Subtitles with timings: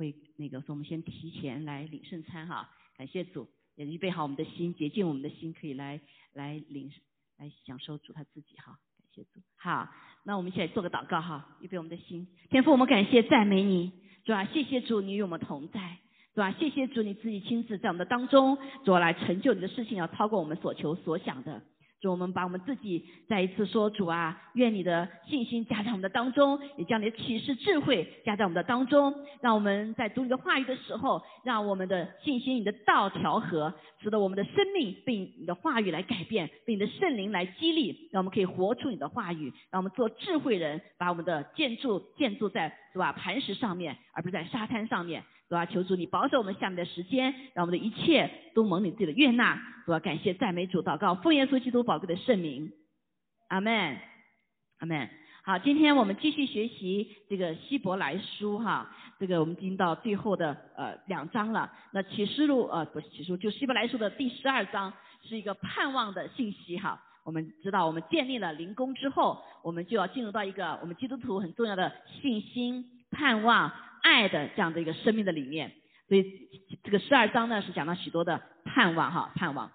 [0.00, 6.00] 会那个，说我们先提前来领圣餐哈，感谢主，也预备好我们的心，洁净我们的心，可以来
[6.32, 6.90] 来领
[7.36, 9.42] 来享受主他自己哈，感谢主。
[9.56, 9.90] 好，
[10.24, 13.92] 那我们一起来做个祷告哈，预备我们的心，天父，我们感谢赞美你，
[14.24, 15.98] 主啊，谢谢主你与我们同在，
[16.34, 18.56] 主啊，谢谢主你自己亲自在我们的当中，
[18.86, 21.62] 主来成就你的事情要超过我们所求所想的。
[22.00, 45.22] 主，我们把我们自己再一次说，主啊，愿你的信心加在我们的当中，也将你的启示智慧加在我们的当中，让我们在读你的话语的时候，让我们的信心、你的道调和，使得我们的生命被你的话语来改变，被你的圣灵来激励，让我们可以活出你的话语，让我们做智慧人，把我们的建筑建筑在是吧磐石上面，而不是在沙滩上面。
[45.50, 49.60] 主啊，求主你保守我们下面的时间，让我们的一切都蒙你自己的悦纳。
[49.84, 52.70] 主啊，感谢赞美主，祷告奉耶稣基督宝贵的圣名，
[53.48, 53.98] 阿门，
[54.78, 55.10] 阿门。
[55.42, 61.72] 好，今天我们继续学习这个希伯来书哈，这个我们已经到最后的呃两章了。
[61.90, 64.92] 那启示录呃不是启示录，就希伯来书的第十二章
[65.24, 67.02] 是一个盼望的信息哈。
[67.24, 71.92] 我们知道，我们建立了灵宫之后，我们就要进入到一个我们基督徒很重要的
[72.22, 73.72] 信心盼望。
[74.02, 75.72] 爱的这样的一个生命的理念，
[76.08, 76.24] 所以
[76.82, 79.70] 这个十二章呢是讲到许多的盼望哈，盼望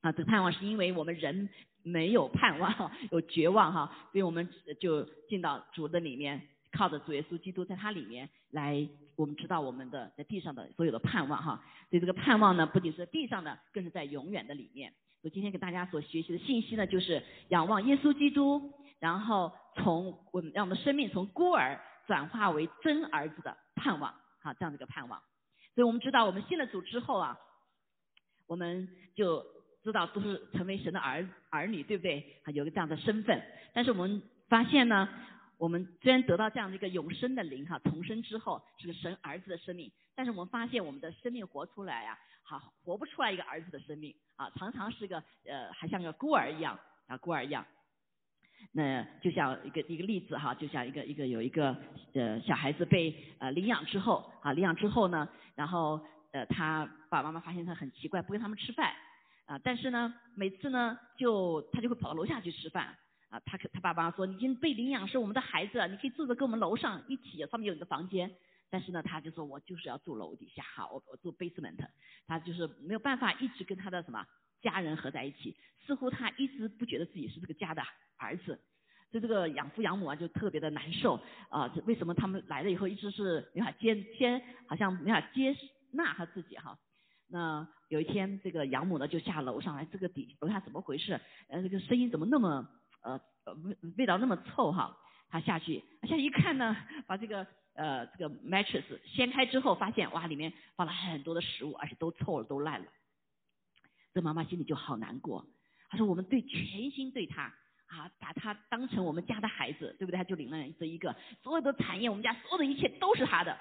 [0.00, 1.48] 啊，这个盼望是因为我们人
[1.82, 4.48] 没有盼望， 有绝望哈，所以我们
[4.80, 6.40] 就进到主的里面，
[6.72, 14.92] 靠着主耶稣基督在他里面来，我们知道我们的在地上的所有的盼望哈，所以这个盼望呢不仅是地上的，更是在永远的里面。
[15.22, 21.78] 我今天给大家所学习的信息呢，就是仰望耶稣基督，然后从我们让我们的生命从孤儿。
[22.10, 25.22] 转化为真儿子的盼望，好，这样的一个盼望。
[25.76, 27.38] 所以我们知道，我们信了主之后啊，
[28.48, 29.46] 我们就
[29.84, 32.40] 知道都是成为神的儿儿女，对不对？
[32.42, 33.40] 啊，有个这样的身份。
[33.72, 35.08] 但是我们发现呢，
[35.56, 46.76] 我们虽然得到这样的一个永生的灵哈，重生之后是个神儿子的生命，但是我们发现我们的生命活出来呀，好，活不出来一个儿子的生命啊，常常是个呃，还像个孤儿一样
[47.06, 47.64] 啊，孤儿一样。
[48.72, 51.76] 那就像一个一个例子哈，就像一个一个有一个
[52.14, 56.00] 呃小孩子被呃领养之后啊，领养之后呢，然后
[56.32, 58.92] 呃他爸爸妈妈发现他很奇怪，不跟他们吃饭
[59.46, 62.96] 啊，但是呢每次呢就他就会跑到楼下去吃饭
[63.28, 68.30] 啊，他他爸爸妈妈说你已经被领养是我们的孩子，你可以住着跟我们楼上一起，上面有你的房间，
[68.70, 71.76] 但是呢他就说我就是要住楼底下哈，我我住 basement，
[72.26, 74.24] 他就是没有办法一直跟他的什么
[74.62, 75.56] 家人合在一起，
[75.86, 77.82] 似乎他一直不觉得自己是这个家的。
[78.22, 78.60] 儿子，
[79.10, 81.72] 就这个养父养母啊，就特别的难受啊。
[81.86, 85.56] 为什么他们来了以后，一直是没法接接，好像没法接
[85.92, 86.78] 纳他自己哈？
[87.28, 91.18] 那有一天，这个养母呢就下楼上来，这个底楼下怎么回事？
[91.48, 92.68] 呃，这个声音怎么那么
[93.02, 93.18] 呃
[93.64, 94.94] 味味道那么臭哈？
[95.30, 102.86] 他下去，下去一看呢，把这个呃这个 mattress 掀开之后，发现哇里面放了很多的食物，而且都臭了，都烂了。
[104.12, 105.46] 这妈妈心里就好难过。
[105.88, 107.54] 她说：“我们对全心对他。”
[107.90, 110.16] 啊，把他当成我们家的孩子，对不对？
[110.16, 111.12] 他就领了这一个，
[111.42, 113.58] 所有的产业，我们家所有的一切都是他的。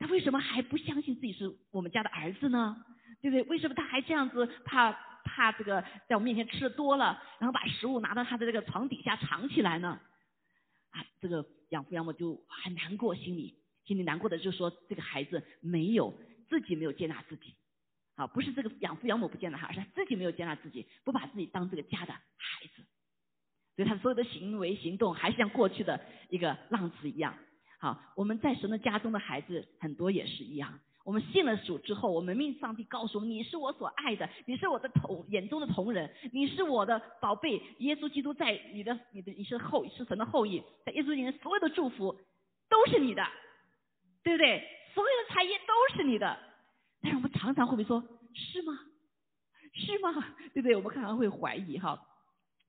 [0.00, 2.84] 他为什么还不相信自己是我们家的儿子呢？
[3.20, 3.42] 对不对？
[3.44, 4.90] 为什么他还这样子怕
[5.22, 10.00] 怕这个在我面前吃的多了，然后把食物拿到他的这个床底下藏起来呢？
[10.90, 13.54] 啊，这个养父养母就很难过，心里
[13.84, 16.18] 心里难过的就说这个孩子没有
[16.48, 17.54] 自己没有接纳自己，
[18.22, 22.84] 啊，不是这个养父养母不接纳他，而是他自己没有接纳自己，不把自己当这个家的孩子。
[23.74, 27.34] 所以他所有的行为行动还是像过去的一个浪子一样。
[27.80, 30.78] 好，我们在神的家中的孩子很多也是一样。
[31.04, 37.60] 我们信了主之后，我们命上帝告诉我们：你是我所爱的，你是我的同眼中的同人，你是我的宝贝。
[37.78, 42.16] 耶稣基督在你的你的你是后是神的后裔，在耶稣里面所有的祝福
[42.68, 43.26] 都是你的，
[44.22, 44.62] 对不对？
[44.94, 46.38] 所有的产业都是你的。
[47.02, 48.02] 但是我们常常会被说：
[48.34, 48.78] 是吗？
[49.74, 50.24] 是吗？
[50.54, 50.76] 对不对？
[50.76, 52.00] 我们常常会怀疑哈。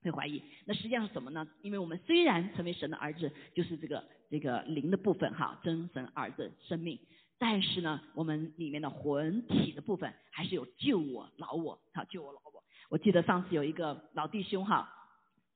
[0.02, 1.48] 会怀疑，那实际上是什么呢？
[1.62, 7.00] 因为我们虽然成为神的儿子，就是这个这个灵的部分哈，真神儿子生命，
[7.38, 12.62] 但是呢，我们里面的魂体的部分还是有救我老我，哈，救我老我。
[12.90, 14.92] 我记得上次有一个老弟兄哈，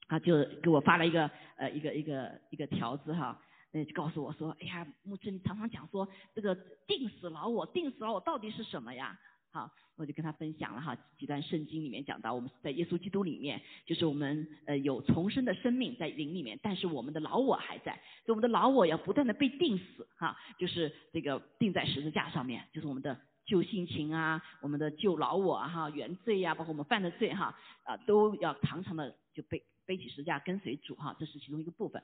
[0.08, 3.38] 他就给我发了一个呃一个一个一个条子哈，
[3.73, 6.55] 那就告诉我说，哎呀，牧师你常常讲说这个
[6.87, 9.19] 定死老我，定死老我到底是什么呀？
[9.50, 17.94] 好，我就跟他分享了哈，几段圣经里面讲到，我们在耶稣基督里面，就是我们呃有重生的生命在灵里面，但是我们的老我还在，
[18.25, 32.03] 所以我们的老我要不断的被定死哈，就是这个定在十字架上面，就是我们的旧性情啊，我们的旧老我哈，原罪呀，包括我们犯的罪哈，啊都要常常的就背背起十字架跟随主哈，这是其中一个部分。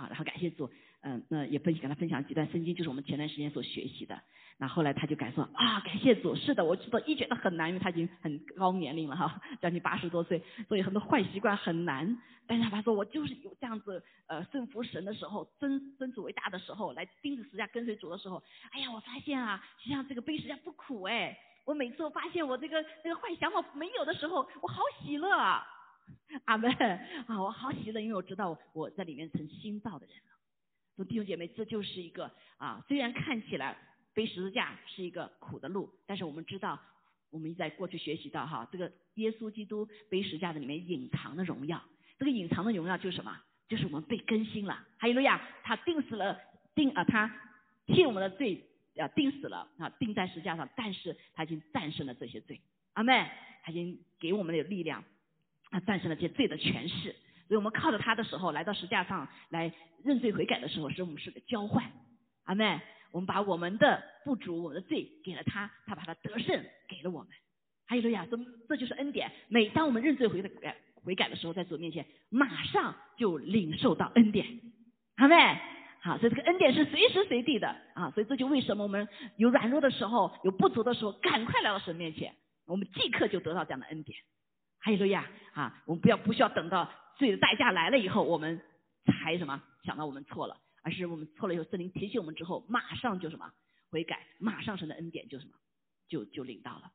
[0.00, 0.70] 啊，然后感谢主，
[1.02, 4.18] 嗯，那也分享跟他分享几段圣经，就是我们前段时间所学习的。
[4.56, 12.16] 那后来他就感受啊，感谢主，是的，我知道一觉得很难，因为他已经很高年龄了哈，将近八十多岁，所以很多坏习惯很难。
[12.46, 18.42] 但是他说我就是有这样子呃顺服神的时候，尊尊主为大的时候，来钉子石架跟随主的时候，
[18.72, 25.64] 哎呀，我发现啊，实际上这个背十架不苦哎，我每次我发现我这个那个坏想法没有的时候，我好喜乐啊，
[26.46, 26.70] 阿门
[27.26, 30.32] 啊，我好喜乐，因为我知道我在里面成新造的人了。
[30.96, 33.76] 说弟兄姐妹，这就是一个啊，虽然看起来。
[34.12, 36.78] 背十字架是一个苦的路，但是我们知道，
[37.30, 41.80] 我们在过去学习到哈，这个耶稣基督背十字架的里面隐藏的荣耀，
[42.18, 43.40] 这个隐藏的荣耀就是什么？
[43.68, 44.84] 就是我们被更新了。
[44.98, 46.36] 还有路亚，他定死了，
[46.74, 47.32] 定啊，他
[47.86, 48.66] 替我们的罪
[48.96, 52.60] 啊定死了啊，钉在十字架上，但是他已经战胜了这些罪。
[52.94, 53.30] 阿妹，
[53.62, 55.04] 他已经给我们的力量，
[55.70, 57.14] 他，战胜了这些罪的权势。
[57.48, 59.72] 所以我们靠着他的时候，来到十字架上来
[60.04, 61.90] 认罪悔改的时候，是我们是个交换。
[62.44, 62.80] 阿妹。
[63.12, 67.28] 我们把我们的不足、我们的罪给了他，他把他得胜给了我们。
[67.84, 68.38] 还有路亚，这
[68.68, 69.32] 这就是恩典。
[69.48, 74.46] 每当我们认罪悔改、悔改的时候，在主面前，马上就领受到恩典。
[75.16, 75.34] 阿妹？
[76.02, 78.12] 好，所以这个恩典是随时随地的啊。
[78.12, 82.32] 所以这就为什么我们有软弱的时候、有不足的时候，赶快来到神面前，
[82.64, 84.16] 我们即刻就得到这样的恩典。
[84.80, 88.60] 还有路亚啊，我们不要不需要等到罪的代价来了以后，我们
[89.04, 90.56] 才什么想到我们错了。
[90.82, 93.52] 而是我们错了以后，圣灵提醒我们之后，马上就什么
[93.90, 95.52] 悔改，马上神的恩典就什么
[96.08, 96.90] 就就领到了。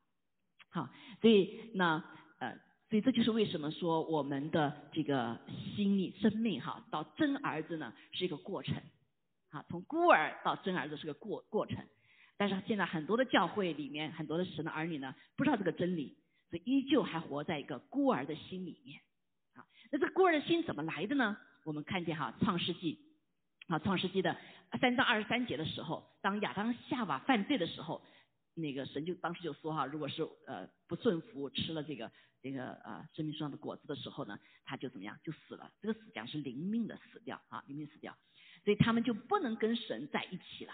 [0.70, 0.90] 好，
[1.20, 2.02] 所以那
[2.40, 2.58] 呃，
[2.90, 5.38] 所以这就是为什么说我们的这个
[5.76, 8.74] 心理生命哈，到真儿子呢是一个过程。
[9.52, 11.78] 好，从孤儿到真儿子是个过过程。
[12.36, 16.18] 但是现在很多的教会里面，很多的神的儿女呢，不知道这个真理，
[16.50, 19.00] 所以依旧还活在一个孤儿的心里面。
[19.54, 21.36] 啊，那这孤儿的心怎么来的呢？
[21.64, 23.04] 我们看见哈，创世纪。
[23.68, 24.38] 啊，创世纪的
[24.80, 28.00] 三章二十三节的时候，当亚当夏娃犯罪的时候，
[28.54, 35.72] 那个神就当时就说哈，如果是呃不顺服吃了这个这个呃生命树上的果子的时候呢，他就怎么样就死了。
[35.82, 38.16] 这个死讲是灵命的死掉啊，灵命死掉，
[38.64, 40.72] 所以他们就不能跟神在一起了，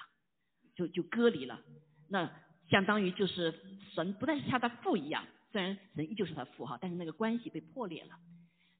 [0.75, 1.63] 就就隔离了。
[2.11, 2.31] 那
[2.69, 3.55] 相当于就是
[3.95, 8.19] 神不再是他的父一样，虽然神依旧是他父哈，但是那个关系被破裂了。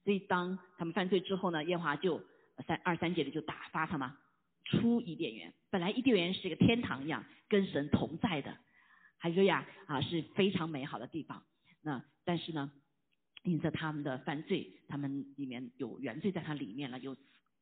[0.03, 2.21] 所以当他们犯罪之后呢，耶和华就。
[2.67, 4.15] 三二三节里就打发他嘛，
[4.63, 5.51] 出伊甸园。
[5.71, 8.55] 本来伊甸园是一个天堂一样，跟神同在的，
[9.17, 11.43] 还有呀啊是非常美好的地方。
[11.81, 12.71] 那但是呢，
[13.41, 17.17] 因着他们的犯罪，他们里面有原罪在他里面了，有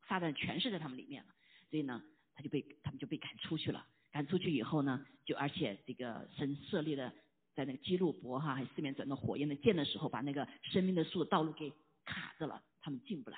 [0.09, 1.29] 撒旦权势在他们里面了，
[1.69, 2.03] 所以呢，
[2.35, 3.87] 他就被他们就被赶出去了。
[4.11, 7.13] 赶出去以后呢，就而且这个神设立的
[7.55, 11.71] 在那个基路伯哈，还四面转动火焰的剑的时候，把那个生命的树的道路给
[12.05, 13.37] 卡着了，他们进不来。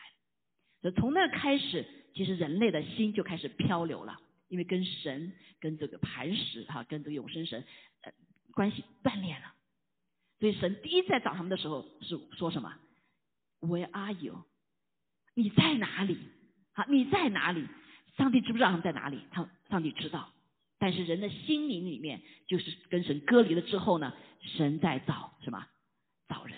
[0.82, 4.20] 所以从那开始，其实人类的心就开始漂流了，
[4.50, 7.64] 因为跟神、跟这个磐石哈、跟这个永生神
[8.02, 8.12] 呃
[8.54, 9.54] 关系断裂了。
[10.40, 12.78] 所以神第一次在找他们的时候是说什么
[13.62, 14.44] ？Where are you？
[15.36, 16.18] 你在哪里？
[16.74, 17.66] 好，你在哪里？
[18.18, 19.22] 上帝知不知道他们在哪里？
[19.32, 20.33] 他上帝知道。
[20.84, 25.66] 但是人的心灵里面就是跟神隔离了之后呢，神在找什么？
[26.28, 26.58] 找人，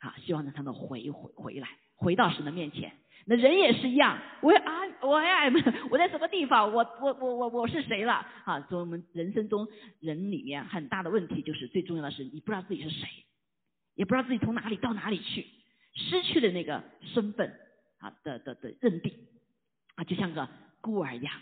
[0.00, 2.92] 啊，希望让他们回回回来，回到神的面前。
[3.24, 5.48] 那人也是一样，我啊，我爱，
[5.92, 6.72] 我在什么地方？
[6.72, 8.14] 我我我我我是谁了？
[8.44, 9.68] 啊，所以我们人生中
[10.00, 13.08] 人里面很大的问题就是最重要的是你不知道自己是谁，
[13.94, 15.46] 也不知道自己从哪里到哪里去，
[15.94, 16.82] 失去了那个
[17.14, 17.54] 身份
[17.98, 19.12] 啊的的的认定
[19.94, 20.48] 啊，就像个
[20.80, 21.32] 孤儿一样，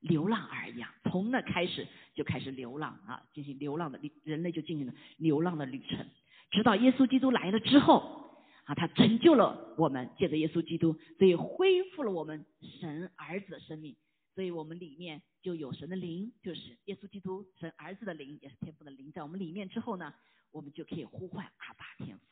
[0.00, 6.06] 流浪儿一样，从那开始就开始流浪啊，进行流浪的人类就进行了流浪的旅程，
[6.50, 8.18] 直到耶稣基督来了之后。
[8.66, 13.96] 啊，他拯救了我们，借着耶稣基督，所以恢复了我们神儿子的生命，
[14.32, 20.14] 所以我们里面就有神的灵，就是耶稣基督神儿子的灵，也是天父的灵，在我们里面之后呢，
[20.52, 22.22] 我们就可以呼唤阿爸天父。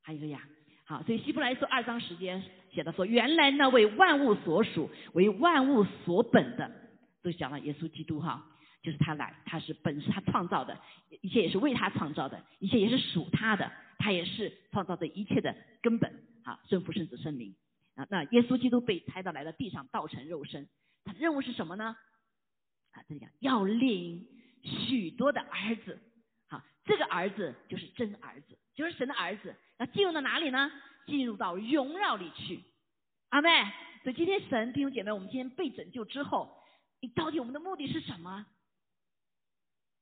[0.00, 0.48] 还有一个呀，
[0.84, 6.70] 好，所以希伯来书二章时间写的说，原来那位万物所属、为万物所本的，
[7.22, 8.44] 都讲了耶稣基督哈，
[8.82, 10.76] 就是他来，他是本是他创造的，
[11.20, 13.70] 一切也是为他创造的，一切也是属他的。
[13.98, 16.12] 他也是创造这一切的根本
[16.42, 17.54] 好，圣父、圣子、圣灵
[17.94, 18.04] 啊。
[18.10, 20.66] 那耶稣基督被抬到来到地上，道成肉身，
[21.04, 21.96] 他的任务是什么呢？
[22.90, 24.26] 啊，这里讲要领
[24.64, 26.02] 许多的儿子，
[26.84, 29.54] 这个儿子就是真儿子，就是神的儿子。
[29.78, 30.70] 那进入到哪里呢？
[31.06, 32.62] 进入到荣耀里去。
[33.30, 33.48] 阿妹，
[34.02, 36.62] 所以今天神弟兄姐妹，我们今天被拯救之后，
[37.00, 38.46] 你到底我们的目的是什么？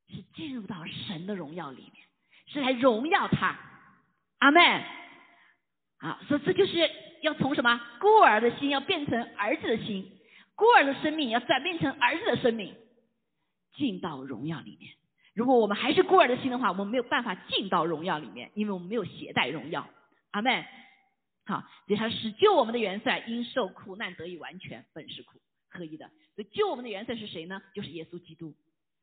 [0.08, 1.94] 是进入到神的荣耀里面，
[2.46, 3.56] 是来荣耀他。
[4.38, 4.84] 阿妹，
[5.98, 6.90] 好，所以这就是
[7.22, 10.10] 要从什么孤儿的心要变成儿子的心，
[10.54, 12.74] 孤儿的生命要转变成儿子的生命，
[13.74, 14.94] 进到荣耀里面。
[15.34, 19.88] 如果我们还是孤儿的心的话，我们没有办法进到荣耀里面，因为我们没有携带荣耀。
[20.32, 20.64] 阿门。
[21.46, 26.08] 好，所以他是救我们的元帅，因受苦难得以完全，本是苦合一的。
[26.36, 27.60] 所以救我们的元帅是谁呢？
[27.74, 28.54] 就是耶稣基督，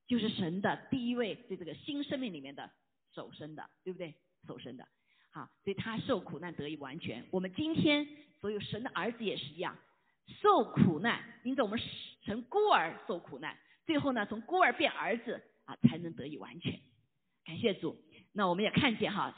[0.07, 2.69] 就是神的第一位，对这个新生命里面的
[3.13, 4.13] 首生的，对不对？
[4.47, 4.87] 首生的。
[5.31, 7.25] 好，所以他受苦难得以完全。
[7.31, 8.07] 我们今天
[8.39, 9.77] 所有神的儿子也是一样，
[10.41, 11.77] 受苦难，因此我们
[12.23, 16.79] 成孤儿受苦难，最后呢，从孤儿变儿子啊，才能得以完全。
[17.45, 17.95] 感谢主。
[18.33, 19.35] 那我们也看见哈。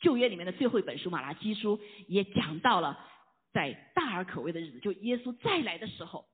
[0.00, 2.96] 旧约里面的最后一本书《马拉基书》也讲到了，
[3.52, 6.24] 在大而可畏的日子，就耶稣再来的时候，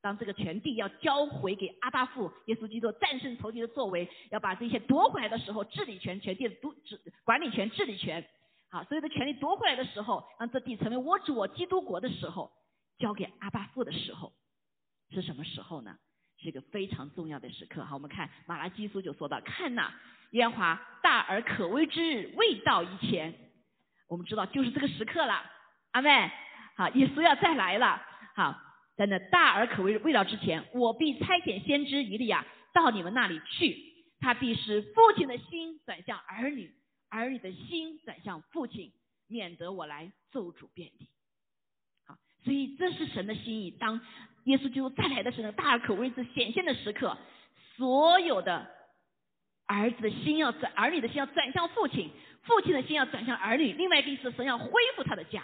[0.00, 8.28] 当这个全地要交回给阿巴父耶稣基督战胜仇敌的作为，要把这些夺回来的时候，治理权、全地的督治管理权、治理权，
[8.70, 12.50] 好，所有的权利夺回来的时候，让这地成为我主我基督国的时候，
[12.98, 14.32] 交给阿巴父的时候，
[15.10, 15.96] 是什么时候呢？
[16.38, 17.84] 是一个非常重要的时刻。
[17.84, 19.92] 好，我们看马拉基书就说到，看呐。
[20.32, 23.32] 烟华大而可畏之日未到以前，
[24.08, 25.40] 我们知道就是这个时刻了。
[25.92, 26.30] 阿妹，
[26.76, 28.02] 好，耶稣要再来了。
[28.34, 28.60] 好，
[28.96, 33.80] 在那大而可畏未到之前，我必差遣先知以利亚到你们那里去，
[34.18, 36.74] 他必使父亲的心转向儿女，
[37.08, 38.92] 儿女的心转向父亲，
[39.28, 41.08] 免得我来咒诅遍地。
[42.46, 43.72] 所以这是神的心意。
[43.72, 44.00] 当
[44.44, 47.18] 耶稣基督再来的时候，大可畏之显现的时刻，
[47.76, 48.74] 所有的。
[49.68, 52.08] 儿子的心要转，儿女的心要转向父亲，
[52.44, 53.72] 父亲的心要转向儿女。
[53.72, 55.42] 另外一个意思，神要恢复他的家。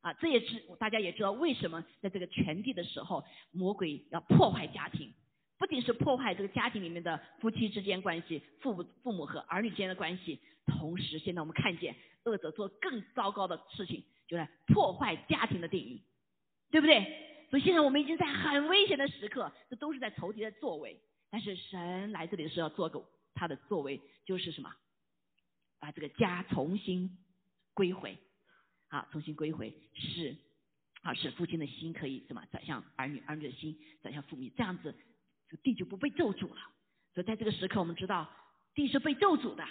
[0.00, 5.14] 啊，这也是大家也知道，为什么在这个全地的时候，魔鬼要破坏家庭，
[5.58, 16.02] 不仅是破坏这个家庭里面的夫妻之间关系，父母父母和儿女之间的关系，同时现在我们看见恶者做更糟糕的事情，就来破坏家庭的定义，
[16.70, 17.46] 对不对？
[17.48, 21.00] 所以现在我们已经在很危险的时刻，这都是在仇敌的作为。
[21.30, 23.04] 但是神来这里是要做个
[23.34, 24.74] 他的作为，就是什么？
[25.78, 27.18] 把这个家重新
[27.74, 28.18] 归回，
[28.88, 30.36] 啊，重新归回，使
[31.02, 34.94] 啊使父亲的心可以什么转向儿女，儿女的心转向父母，这样子
[35.48, 36.60] 这地就不被咒诅了。
[37.14, 38.28] 所以在这个时刻，我们知道
[38.74, 39.64] 地是被咒诅的。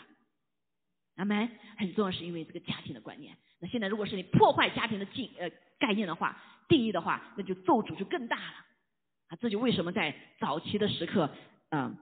[1.15, 1.49] 阿门。
[1.77, 3.37] 很重要是因为这个家庭的观念。
[3.59, 8.65] 那现在如果是你破坏家庭的境呃概念的话，定义的话，那就咒诅就更大了。
[9.27, 11.29] 啊，这就为什么在早期的时刻，
[11.69, 11.97] 嗯，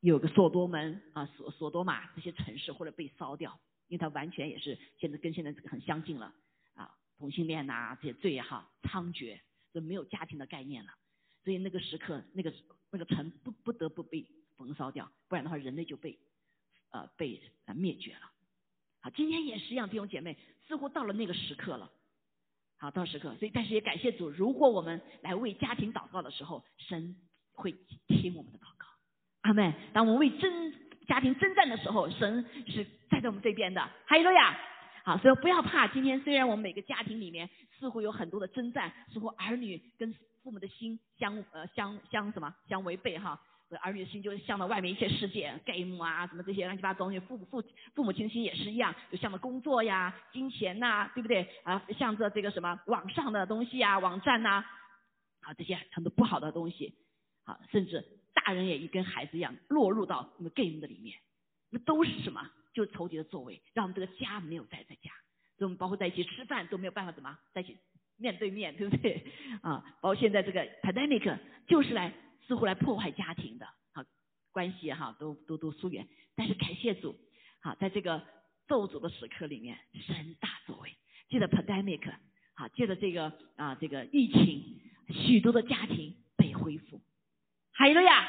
[0.00, 6.32] 有个所多门啊，所所多玛这些城市或者被烧掉，因为它完全也是现在跟现在这个很相近了
[6.74, 9.38] 啊，同性恋呐这些罪也好猖獗，
[9.74, 10.92] 就没有家庭的概念了，
[11.44, 12.52] 所以那个时刻那个
[12.90, 16.18] 那个城不不得不被焚烧掉，不然的话人类就被
[16.90, 17.40] 呃被
[17.74, 18.30] 灭绝了。
[19.02, 21.90] 好，今天也是一样，弟兄姐妹，似乎到了那个时刻了。
[22.78, 27.16] 好，到时刻，所以但是也感谢主，如果我们来为家庭祷告的时候，神
[27.52, 27.72] 会
[28.06, 28.86] 听我们的祷告。
[29.42, 29.74] 阿门。
[29.92, 30.72] 当我们为真
[31.08, 33.80] 家庭征战的时候，神是站在我们这边的。
[34.06, 34.56] 哈利路亚。
[35.04, 35.88] 好，所以不要怕。
[35.88, 43.40] 今天虽然我们每个家庭里面似乎有很多的征战，似乎儿女跟父母的心相呃相相什么相违背哈。
[43.78, 47.18] 儿女的心就向到外面一些世界，game 啊，什么这些乱七八糟东西。
[47.20, 47.62] 父父
[47.94, 51.48] 父母亲心也是一样，就向着工作呀、金钱呐，对不对？
[51.64, 54.64] 啊，向着这个什么网上的东西啊、网站呐，
[55.40, 56.94] 啊，这些很多不好的东西，
[57.44, 61.16] 啊，甚至大人也一跟孩子一样落入到那个 game 的里面，
[61.70, 62.50] 那都是什么？
[62.74, 65.10] 就是仇敌的作为，让我们这个家没有在在家，
[65.58, 67.76] 所以我们包括在一起吃饭都没有办法怎么在一起
[68.16, 69.22] 面对面对不对？
[69.62, 72.12] 啊，包括现在这个 pandemic 就是来。
[72.46, 74.04] 似乎来破坏家庭的，好
[74.50, 76.06] 关系哈，都都都疏远。
[76.34, 77.16] 但是感谢主，
[77.60, 78.22] 好在这个
[78.68, 80.94] 咒诅的时刻里面，神大作为，
[81.28, 82.12] 借着 pandemic，
[82.54, 87.00] 好借着这个啊这个疫情，许多的家庭被恢复。
[87.72, 88.28] 还有呀，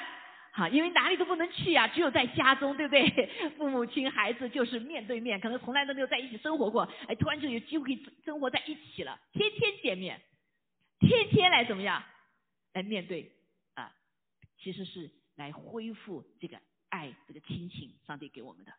[0.54, 3.30] 好，因为哪里都不能去呀，只有在家中，对不对？
[3.58, 10.22] 父母亲孩子就是面对面，可能从来都没有在一起生活过，哎，突然就有机会生活在一起了，天天见面，
[11.00, 12.04] 天天来怎么样
[12.74, 13.32] 来面对。
[14.64, 18.72] 其实是来恢复这个爱、这个亲情，上帝给我们的。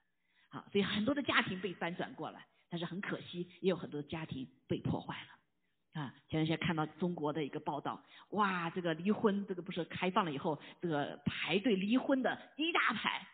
[0.49, 6.01] 好，所以很多的家庭被翻转过来，但是很可惜，也有很多的家庭被破坏了。
[6.01, 13.29] 啊，前段时间看到中国的一个报道，哇，这个离婚，这个不是开放了以后，这个排队离婚的一大排。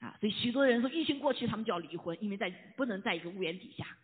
[0.00, 3.96] 啊，所以许多人说疫情过去，他们就要离婚，因为在不能在一个屋檐底下。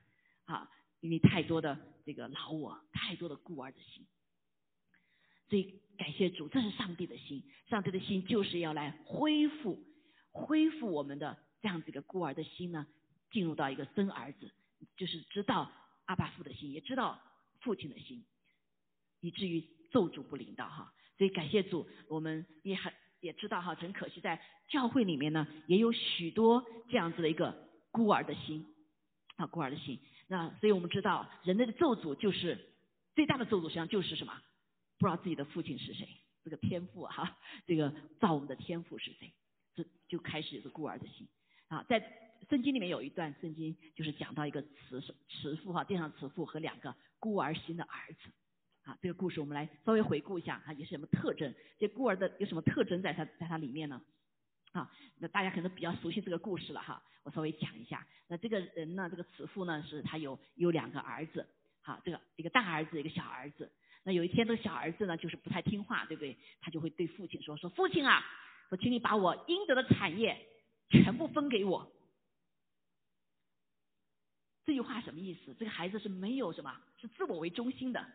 [0.46, 0.70] 啊，
[1.00, 4.06] 因为太多的这个老我，太多的孤儿的心。
[5.48, 7.42] 所以感谢主，这是上帝的心。
[7.68, 9.82] 上帝的心就是要来恢复、
[10.30, 12.86] 恢复我们的这样子一个孤儿的心呢，
[13.30, 14.50] 进入到一个生儿子、
[14.96, 15.72] 就是知道
[16.04, 17.20] 阿爸父的心，也知道
[17.60, 18.24] 父亲的心，
[19.20, 20.92] 以至于咒诅不灵的哈。
[21.18, 28.66] 所以感谢主，我们也很也知道哈，很可惜在教会里面呢，也有许多这样子的一个孤儿的心
[29.36, 29.98] 啊，孤儿的心。
[30.28, 32.58] 那所以我们知道，人类的咒诅就是
[33.14, 34.40] 最大的咒诅，实际上就是什么？
[34.98, 36.08] 不知道自己的父亲是谁，
[36.42, 37.36] 这个天赋哈，
[37.66, 39.32] 这个造我们的天赋是谁？
[39.74, 41.28] 这就开始有个孤儿的心
[41.68, 41.84] 啊。
[41.88, 42.00] 在
[42.48, 48.30] 圣经里面有一段圣经，就是讲到一个慈慈父哈，殿上慈父和两个孤儿心的儿子
[48.84, 48.96] 啊。
[49.02, 51.54] 这个故事我们来稍微回顾一下啊，有什么特征？
[51.78, 54.00] 这孤儿的有什么特征在他在他里面呢？
[54.72, 58.06] 啊，那大家可能比较熟悉这个故事了哈，我稍微讲一下。
[58.28, 61.46] 那这个人呢，这个慈父呢，是他有有两个儿子，
[61.82, 63.70] 好，这个一个大儿子，一个小儿子。
[64.06, 66.38] 那有一天，这个小儿子呢，就是不太听话，对不对？
[66.60, 68.24] 他就会对父亲说：“说父亲啊，
[68.68, 70.38] 说请你把我应得的产业
[70.88, 71.90] 全部分给我。”
[74.64, 75.52] 这句话什么意思？
[75.58, 78.06] 这个孩子是没有什么，是自我为中心的，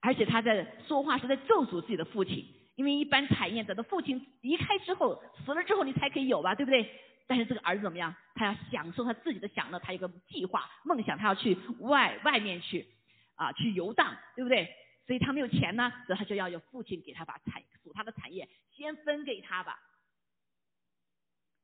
[0.00, 2.46] 而且他在说话是在咒诅自己的父亲。
[2.74, 6.90] 因为一般产业等到父亲离开之后，死了之后你才可以有吧，对不对？
[7.26, 8.14] 但是这个儿子怎么样？
[8.34, 12.86] 他要享受他自己的享乐，他有个计划、梦想，他要去外外面去
[13.34, 14.68] 啊，去游荡，对不对？
[15.06, 19.78] 所以他没有钱呢，所以他就要有父亲给他把产属他的产业先分给他吧。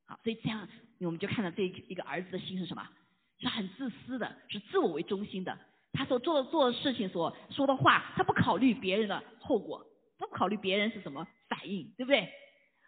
[0.06, 0.68] 好，所以这样
[1.00, 2.88] 我们就看到这一个儿子的心是什么？
[3.38, 5.58] 是很自私的，是自我为中心的。
[5.92, 9.87] 他所做做的事情、所说的话，他不考虑别人的后果。
[10.18, 12.32] 不考虑别人是什么反应，对不对？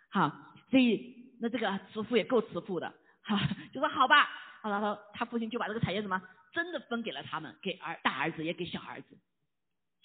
[0.09, 3.37] 好，所以那这个慈父也够慈父的，好，
[3.75, 4.31] 就说好吧，
[4.63, 9.19] 然后他父亲就把这个产业什么真的分给了他们，给儿大儿子也给小儿子，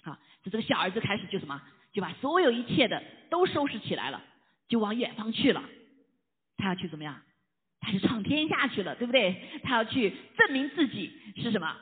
[0.04, 4.24] 好，就这个小儿子开始就什么，就把所有一切的都收拾起来了，
[4.68, 5.64] 就往远方去了，
[6.58, 7.22] 他要去怎么样？
[7.80, 9.62] 他就闯天下去了，对不对？
[9.64, 11.76] 他要去证明自己是什么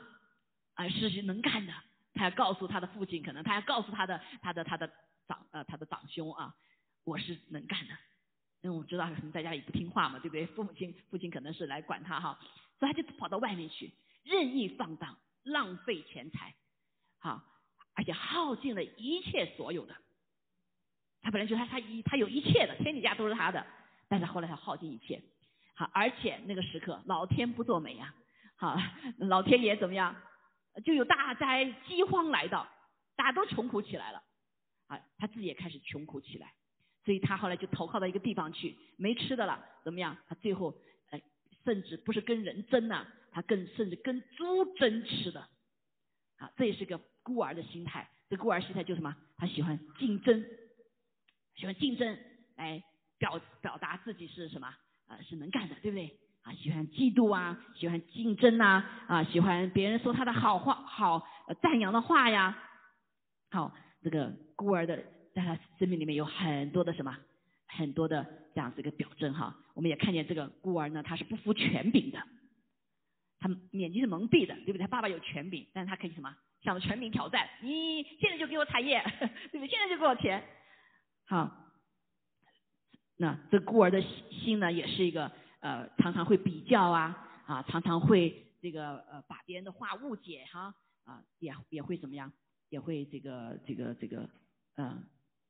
[0.74, 1.72] 啊，是能干的，
[2.14, 4.90] 他要告诉他的父亲，可能他要告诉他的他的他的。
[5.28, 6.54] 长呃他的长兄啊，
[7.04, 7.92] 我是能干的，
[8.62, 10.46] 因为我知道可能在家里不听话嘛，对不对？
[10.46, 12.38] 父母亲父亲可能是来管他哈，
[12.78, 13.92] 所以他就跑到外面去，
[14.24, 16.54] 任意放荡，浪费钱财，
[17.18, 17.44] 好，
[17.98, 19.96] 而且耗尽了一切所有的。
[21.20, 23.66] 他本来就他他一他有一切的，天底下都是他的，
[24.06, 25.20] 但是后来他耗尽一切，
[25.74, 28.14] 好，而且那个时刻老天不作美呀，
[28.54, 28.78] 好，
[29.18, 30.14] 老天爷怎么样？
[30.84, 32.68] 就有大灾饥荒来到，
[33.16, 34.22] 大家都穷苦起来了。
[34.86, 36.54] 啊，他自己也开始穷苦起来，
[37.04, 40.16] 所以他后来就投靠到一个地方去，没吃的了，怎么样？
[40.28, 40.72] 他最后，
[41.10, 41.20] 呃，
[41.64, 45.40] 甚至不是跟人争呐，他更甚至跟猪争吃的，
[46.36, 48.08] 啊，这也是个孤儿的心态。
[48.30, 49.14] 这孤儿心态就是什么？
[49.36, 50.42] 他喜欢竞争，
[51.56, 52.18] 喜欢竞争
[52.56, 52.82] 来
[53.18, 54.68] 表表达自己是什么？
[55.06, 56.18] 啊，是能干的，对不对？
[56.42, 61.26] 啊，喜欢嫉妒啊，喜欢竞争呐，啊，喜欢别人说他的好话，好
[61.60, 62.58] 赞扬的话呀，
[63.50, 63.76] 好。
[64.00, 64.96] 这个孤儿的，
[65.34, 67.18] 在他生命里面有很多的什么，
[67.66, 69.56] 很多的这样子一个表征哈。
[69.74, 72.22] 我们也看见这个孤儿呢，他是不服权柄的，
[73.40, 74.78] 他眼睛是蒙蔽的，对不对？
[74.78, 76.32] 他爸爸有权柄，但是他可以什么，
[76.62, 79.02] 向全民挑战，你现在就给我产业，
[79.52, 79.68] 对不对？
[79.68, 80.42] 现在就给我钱。
[81.26, 81.50] 好，
[83.16, 92.32] 那这孤儿的心呢，也是一个呃，常常会比较啊，啊，常常会这个呃，把别人的话误解哈，啊，也也会怎么样？
[92.70, 94.28] 也会这个这个这个，
[94.76, 95.04] 嗯，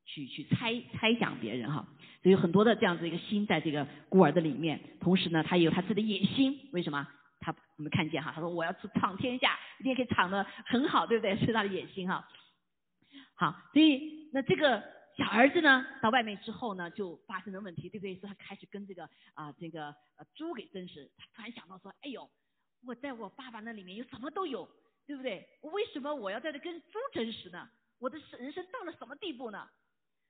[0.05, 1.87] 去去猜猜想别人哈，
[2.23, 6.69] 所以很多的这样子一个心在这个孤儿的里面，同时呢，他也有他自己的野心。
[6.71, 7.07] 为什么？
[7.79, 11.35] 我们看见哈，他说我要去闯天下，一定可以闯得很好，对不对？
[11.39, 12.27] 是他的野心哈。
[13.33, 14.83] 好，所以那这个
[15.17, 18.13] 小儿子呢，到外面之后呢，就发生了问题，对不对？
[18.17, 19.87] 所以他开始跟这个啊这个
[20.17, 21.09] 呃猪给争食。
[21.17, 22.29] 他突然想到说，哎呦，
[22.85, 24.69] 我在我爸爸那里面有什么都有。
[25.07, 25.43] 对不对？
[25.61, 27.67] 我为什么我要在这跟猪争食呢？
[27.97, 29.57] 我的人生到了什么地步呢？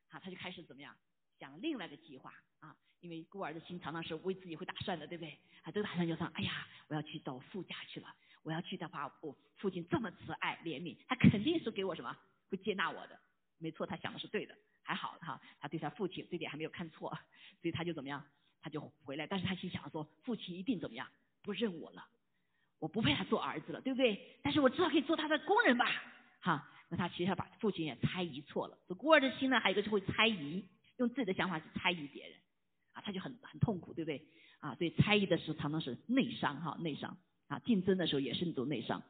[0.07, 0.95] 啊，他就开始怎么样
[1.37, 2.31] 想另外一个计划
[2.61, 2.73] 啊？
[3.01, 5.31] 因为孤儿的心常常是为自己会打算的，对不对？
[5.63, 8.07] 啊，这个打算就说，哎呀，我要去到父家去了，
[8.43, 12.15] 我要去的话，我父亲这么慈爱怜悯，他肯定是给我什么
[12.49, 13.19] 会接纳我的。
[13.57, 17.09] 没错，他想的是对的，还好哈，他对他父亲这点还没有看错，
[17.61, 18.25] 所以他就怎么样，
[18.61, 21.07] 他就回来，但是他心想说，父亲一定怎么样
[21.41, 22.07] 不认我了。
[22.79, 24.39] 我不配他做儿子了，对不对？
[24.41, 25.85] 但是我至少可以做他的工人吧，
[26.39, 26.69] 哈。
[26.91, 28.75] 那他其实他把父亲也猜疑错了。
[28.87, 30.65] 这孤儿的心呢，还有一个就会猜疑，
[30.97, 32.35] 用自己的想法去猜疑别人，
[32.93, 34.25] 啊，他就很很痛苦，对不对？
[34.59, 37.17] 啊，所以猜疑的时候常常是内伤，哈，内伤。
[37.47, 39.01] 啊，竞争的时候也是那种内伤。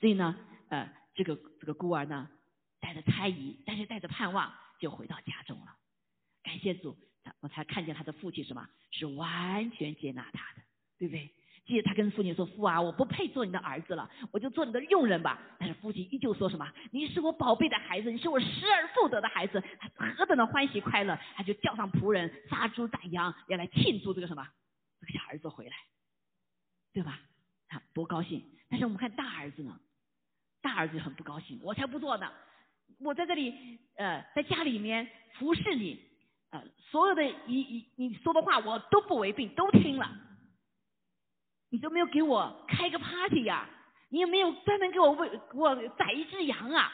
[0.00, 0.36] 所以呢，
[0.68, 2.28] 呃，这个这个孤儿呢，
[2.80, 5.76] 带着猜疑，但是带着盼望，就回到家中了。
[6.42, 10.62] 感谢主，他我才看见他的父亲什么，是完全接纳他的，
[10.98, 11.30] 对不对？
[11.66, 24.46] 记得他跟父亲说：“父啊，我不配做你的儿子了，我就做你的佣人吧。”但是父亲依旧说什么：“你是我宝贝的孩子，你是我失而复得的孩子。”他何等的欢喜快乐，他就叫上仆人杀猪宰羊，要来庆祝这个什么
[25.00, 25.76] 这个小儿子回来，
[26.92, 27.20] 对吧？
[27.68, 28.44] 他多高兴！
[28.68, 29.78] 但是我们看大儿子呢，
[30.60, 32.32] 大儿子很不高兴，我才不做呢，
[32.98, 36.02] 我在这里呃，在家里面服侍你，
[36.50, 40.10] 呃，所有的一一你说的话我都不违背，都听了。
[41.68, 43.68] 你都没有给我开个 party 呀？
[44.08, 46.92] 你有没有专门给我喂给我宰一只羊啊？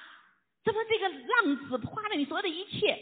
[0.66, 2.98] 怎么这个浪子花了你所有的一切，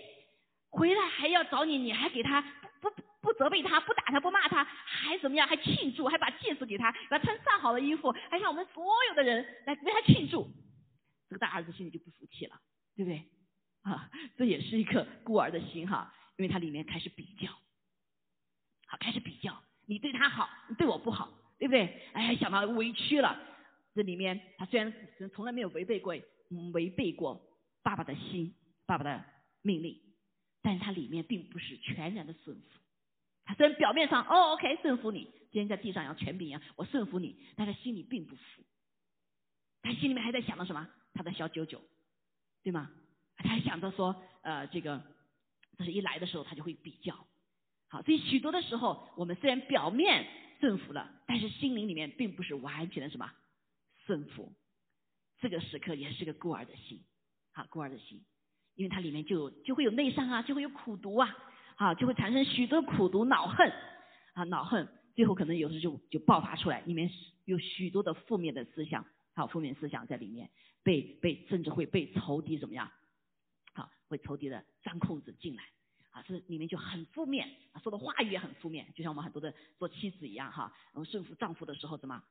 [0.69, 1.79] 回来还要找你？
[1.79, 2.43] 你还给他
[2.83, 5.49] 不不不责备他，不打他，不骂他，还怎么样？
[5.49, 10.47] 还庆祝，还把戒指给他，把穿上好的衣服，还让我们所有的人来为他庆祝。
[11.31, 12.61] 这个大儿子心里就不服气了，
[12.95, 13.25] 对不对？
[13.83, 17.51] 啊，这也是一个孤儿的心哈，因为他里面开始比较，
[18.87, 21.33] 好，开始比较，你对他好，你对我不好。
[21.57, 22.03] 对不对？
[22.13, 23.41] 哎，想到委屈了，
[23.95, 24.93] 这里面他虽然
[25.33, 26.13] 从来没有违背过，
[26.75, 27.41] 违背过
[27.85, 28.53] 爸爸的心，
[28.85, 29.25] 爸爸的
[29.63, 30.01] 命令，
[30.61, 32.81] 但是他里面并不是全然的顺服。
[33.45, 38.65] 他虽然表面上哦，OK，顺服你，今天在地上要权柄一样，我顺服你，但他心里并不服。
[39.83, 40.89] 他心里面还在想着什么？
[41.13, 41.81] 他的小九九，
[42.65, 42.91] 对吗？
[43.37, 45.01] 他还想着说，呃，这个，
[45.79, 47.15] 这是一来的时候他就会比较。
[47.89, 50.27] 好，所以许多的时候，我们虽然表面。
[50.61, 53.31] 顺服了，但是心灵里面并不是完全的什么
[54.07, 54.51] 顺服。
[55.41, 57.05] 这个时刻也是个孤儿的心，
[57.55, 58.21] 好孤儿的心，
[58.75, 61.35] 因为它里面就就会有内伤啊，就会有苦毒啊，
[61.77, 63.73] 啊，就会产生许多苦毒、恼恨
[64.35, 67.09] 啊，恼恨，最后可能有时就就爆发出来，里面
[67.45, 70.51] 有许多的负面的思想，好负面思想在里面，
[70.83, 72.91] 被被甚至会被仇敌怎么样，
[73.73, 75.63] 好会仇敌的钻空子进来。
[76.11, 82.23] 啊，这里面就很负面，啊，说的话语也很负面，就像我们很多的做妻子一样哈，然后顺服丈夫的时候怎么，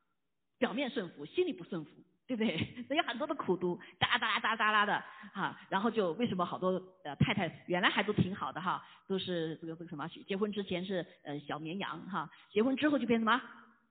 [0.57, 1.91] 表面顺服，心里不顺服，
[2.25, 2.57] 对不对？
[2.87, 6.71] 所以很多的苦读，哒哒哒哒啦的，哈，然后就为什么好多
[7.03, 13.41] 呃太太原来还都挺好的哈，都是这个这个什么，结婚之前是呃小绵羊哈，结婚之后就变什么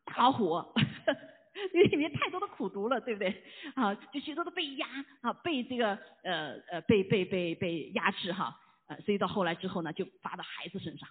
[0.04, 0.64] 大老虎，
[1.74, 3.44] 因为里面太多的苦读了，对不对？
[3.74, 4.86] 啊，就许多的被压
[5.20, 8.58] 啊，被这个呃呃被被被被压制哈。
[8.88, 11.08] 呃所以到后来之后呢，就发到孩子身上，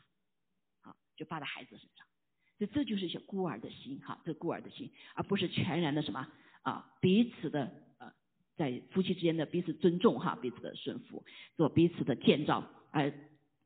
[0.81, 2.05] 好，就发到孩子身上，
[2.57, 6.27] 所以这就是一些孤儿的心，哈，这孤儿的心，而不是全然的什么
[6.61, 8.13] 啊，彼此的呃，
[8.55, 11.23] 在夫妻之间的彼此尊重，哈，彼此的顺服，
[11.55, 13.13] 做彼此的建造，而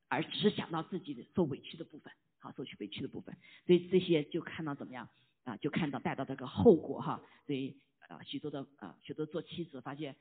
[0.07, 5.09] 而只是想到自己的受委屈的部分，好，受屈委屈的部分，所以这些就看到怎么样
[5.43, 7.77] 啊，就看到带到这个后果，哈，所以
[8.07, 10.15] 啊，许多的啊，许多做妻子发现。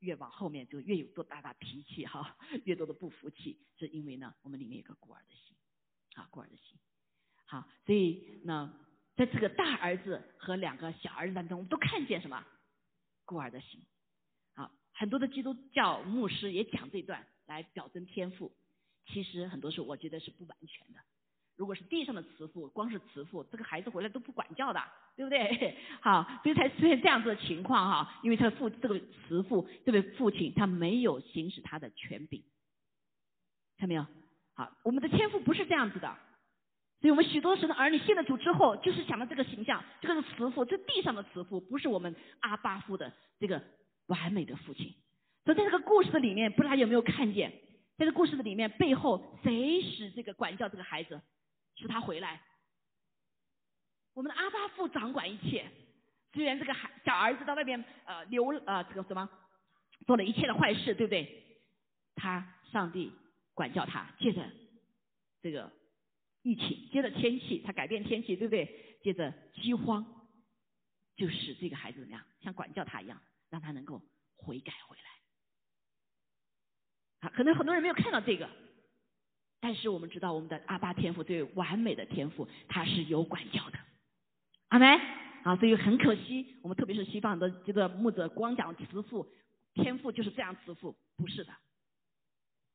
[0.00, 5.56] 越往后面就越有多大大脾气哈， 越多的不服气，是因为呢，我们里面有个孤儿的心，
[6.14, 6.78] 啊，孤儿的心，
[7.46, 8.74] 好，所以呢，
[9.16, 12.44] 在这个大儿子和两个小儿子当中，我们都看见什么？
[13.24, 13.80] 孤儿的心，
[14.54, 18.52] 好，很多的基督教牧师也讲这段来表征天赋，
[19.06, 21.00] 其实很多时候我觉得是不完全的。
[21.56, 24.82] 如果是地上的慈父，光是慈父，这个孩子回来都不管教的，
[25.16, 25.78] 对不对？
[26.02, 28.20] 好，所以才出现这样子的情况哈。
[28.24, 32.42] 因为他的父这个慈父这位父亲他没有行使他的权柄，
[33.78, 34.04] 看到没有？
[34.52, 36.14] 好，我们的天赋不是这样子的，
[37.04, 43.62] 所以我们许多时的儿女信了主之后，就是想到这个形象，这个是慈父，这地上的慈父，不是我们阿巴父的这个
[44.06, 44.90] 完美的父亲。
[45.44, 47.52] 所以在这个故事的里面，不知道有没有看见，
[47.98, 51.20] 在这故事的里面背后，谁使这个管教这个孩子？
[51.74, 52.40] 使他回来。
[54.14, 55.70] 我们的阿巴父掌管一切，
[56.32, 59.28] 虽然这个孩小儿子在外边呃流呃这个什么
[60.06, 61.60] 做了一切的坏事，对不对？
[62.16, 63.12] 他上帝
[63.52, 64.42] 管教他，借着
[65.42, 65.70] 这个
[66.44, 68.98] 疫情，接着天气，他改变天气，对不对？
[69.02, 70.04] 接着饥荒，
[71.16, 74.00] 就使这个孩子怎么样，像管教他一样，让他能够
[74.36, 75.04] 悔改回来。
[77.26, 78.48] 啊，可能很多人没有看到这个。
[79.58, 83.78] 但是我们知道，我们的阿巴天赋，对完美的天赋，他是有管教的，
[84.68, 84.86] 阿梅
[85.44, 89.26] 啊，所以很可惜，我们特别是西方的这个牧者，光讲慈父
[89.72, 91.52] 天赋就是这样慈父，不是的，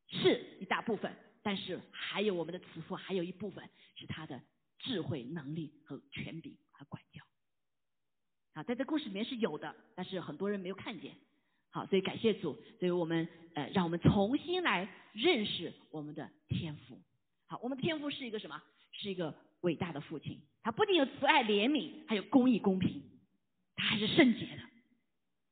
[0.07, 1.15] 是一大部分，
[1.49, 4.39] 但是还有我们的慈父，还有一部分是他的
[4.77, 7.23] 智慧、能力和权柄和管教，
[8.53, 11.15] 啊，在这故事里面是有的，但是很多人没有看见。
[11.71, 17.01] 好，所以感谢主，所以我们呃，让我们重新来认识我们的天赋。
[17.47, 18.61] 好，我们的天赋是一个什么？
[18.91, 20.39] 是一个伟大的父亲。
[20.61, 23.01] 他不仅有慈爱怜悯，还有公义公平，
[23.75, 24.61] 他还是圣洁的。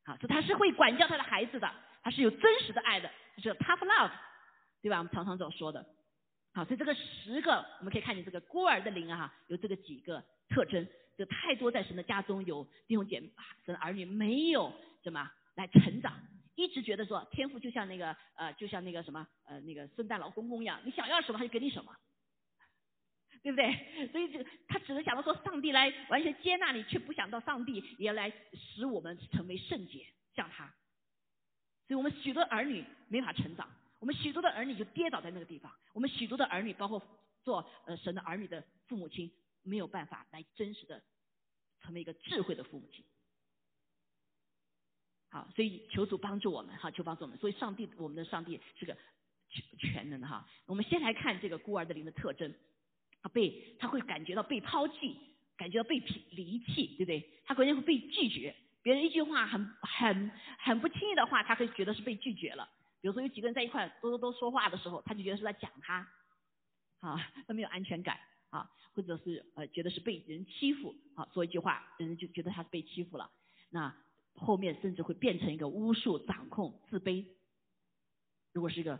[0.06, 1.68] 好，所以他是会管教他的孩子的，
[2.04, 4.12] 他是有真实的爱的，就是 tough love，
[4.82, 4.98] 对吧？
[4.98, 5.86] 我们常常所说的。
[6.54, 10.88] 好，所以这个十个我们可以看见这个孤儿的灵啊，有这个几个特征。
[11.18, 13.28] 就太多在神的家中有弟兄姐妹、
[13.66, 14.72] 神的儿女没有
[15.04, 16.13] 什么来成长，
[16.54, 21.92] 一直觉得说天赋就像那个呃，就像那个什么呃，那个圣诞老公公一样，你想要什么他就给你什么，
[23.42, 24.08] 对不对？
[24.12, 30.72] 所以这他只能想到说上帝来完全接纳你，却不想到上帝也要来使我们成为圣洁，像他。
[31.88, 33.68] 所以我们许多儿女没法成长，
[34.00, 37.02] 我们许多的儿女就跌倒在那个地方，我们许多的儿女，包括
[37.44, 39.32] 做呃神的儿女的父母亲。
[39.64, 41.04] 没有办法来真实的
[41.82, 43.04] 成为一个智慧的父母亲，
[45.30, 47.38] 好，所以求主帮助我们，哈，求帮助我们。
[47.38, 48.98] 所以上帝，我们的上帝是个
[49.50, 50.48] 全全能的哈。
[50.68, 52.56] 我们先来看这个孤儿的灵的特征，
[53.22, 55.18] 他，被他会感觉到被抛弃，
[55.58, 56.00] 感觉到被
[56.32, 57.30] 离弃，对不对？
[57.44, 62.70] 他可能会被拒绝，别人一句话很很很不轻易的话，他会觉得是被拒绝了。
[63.08, 66.08] 有时候有几个人在一块都都都说话的时候，他就觉得是在讲他，
[67.00, 67.17] 啊，
[67.48, 68.20] 他没有安全感。
[68.50, 73.30] 啊，或者是呃觉得是被人欺负，啊说一句话，人就觉得他是被欺负了，
[73.70, 73.93] 那
[74.36, 77.26] 后面甚至会变成一个巫术、掌控、自卑。
[78.54, 78.98] 如果是一个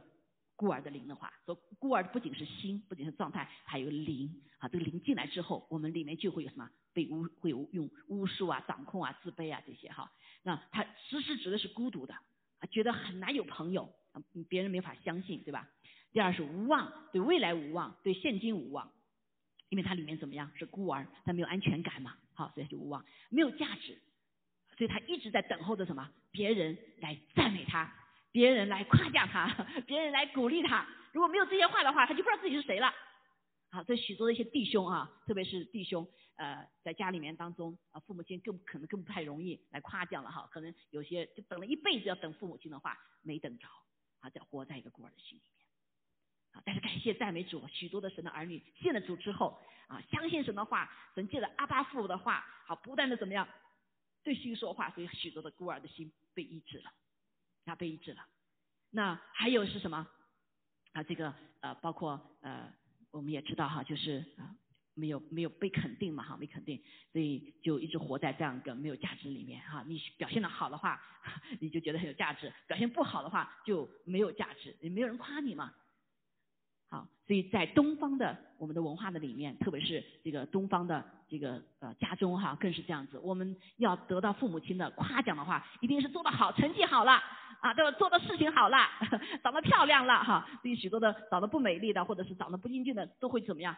[0.58, 4.68] 孤儿的灵的话，说孤儿不仅是心，不仅是状态，还有灵啊。
[4.68, 10.12] 这个灵进来之后，我们里面就会有什么被巫，会有用巫术啊、掌控啊、自卑啊这些哈。
[10.44, 12.14] 那他实时指的是孤独的，
[12.60, 13.94] 啊觉得很难有朋友，
[14.50, 15.68] 别人没法相信，对吧？
[16.12, 18.92] 第二是无望，对未来无望，对现今无望。
[19.70, 24.02] 因为他里面怎么样是孤儿，他没有安全感嘛，好，所以就无望，没有价值，
[24.78, 26.10] 所以他一直在等候着什么？
[26.32, 27.94] 别人来赞美他，
[28.32, 29.48] 别人来夸奖他，
[29.86, 30.88] 别人来鼓励他。
[31.12, 32.94] 如果没有这些话的话，他就不知道自己是谁了。
[33.70, 43.68] 好，这许多的一些弟兄啊，特别是弟兄，呃，在家里面当中啊，父母亲更可能更不太容易来夸奖了哈，可能有些就等了一辈子要等父母亲的话，没等着，
[44.20, 45.66] 啊，在活在一个孤儿的心里面，
[46.54, 46.64] 啊。
[46.66, 53.48] 但是感谢赞美主，许多的神的儿女信了主之后啊，相信神的话，神借着阿巴父的话，好不断的怎么样
[54.24, 56.94] 对心说话，所以许多的孤儿的心被医治了，
[57.66, 58.24] 啊被医治了。
[58.92, 60.08] 那还有是什么
[60.94, 61.02] 啊？
[61.04, 62.72] 这个呃，包括呃，
[63.12, 64.56] 我们也知道哈，就是啊，
[64.98, 66.82] 没有没有被肯定嘛哈，没肯定，
[67.14, 69.84] 所以就一直活在这样一个没有价值里面哈。
[69.88, 71.00] 你表现的好的话，
[71.62, 75.72] 你就觉得很有价值；表现不好的话就没有价值，也没有人夸你嘛。
[76.90, 83.20] 好，所以在东方的我们的文化的里面，特别是这个东方的这个呃家中哈，更是这样子。
[83.20, 87.12] 我们要得到父母亲的夸奖的话，一定是做的好，成绩好了
[87.60, 87.92] 啊，对吧？
[88.00, 88.78] 做的事情好了，
[89.44, 90.48] 长得漂亮了哈。
[90.64, 93.76] 对于许多的长得不美丽的，或者是长得不英俊的，都会怎么样？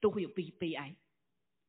[0.00, 0.94] 都会有悲悲哀。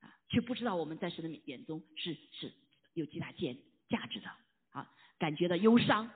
[0.01, 2.51] 啊，却不知道我们在神的眼中是是
[2.93, 3.55] 有极大价
[3.89, 4.29] 价值的。
[4.71, 4.89] 啊，
[5.19, 6.09] 感觉到忧伤。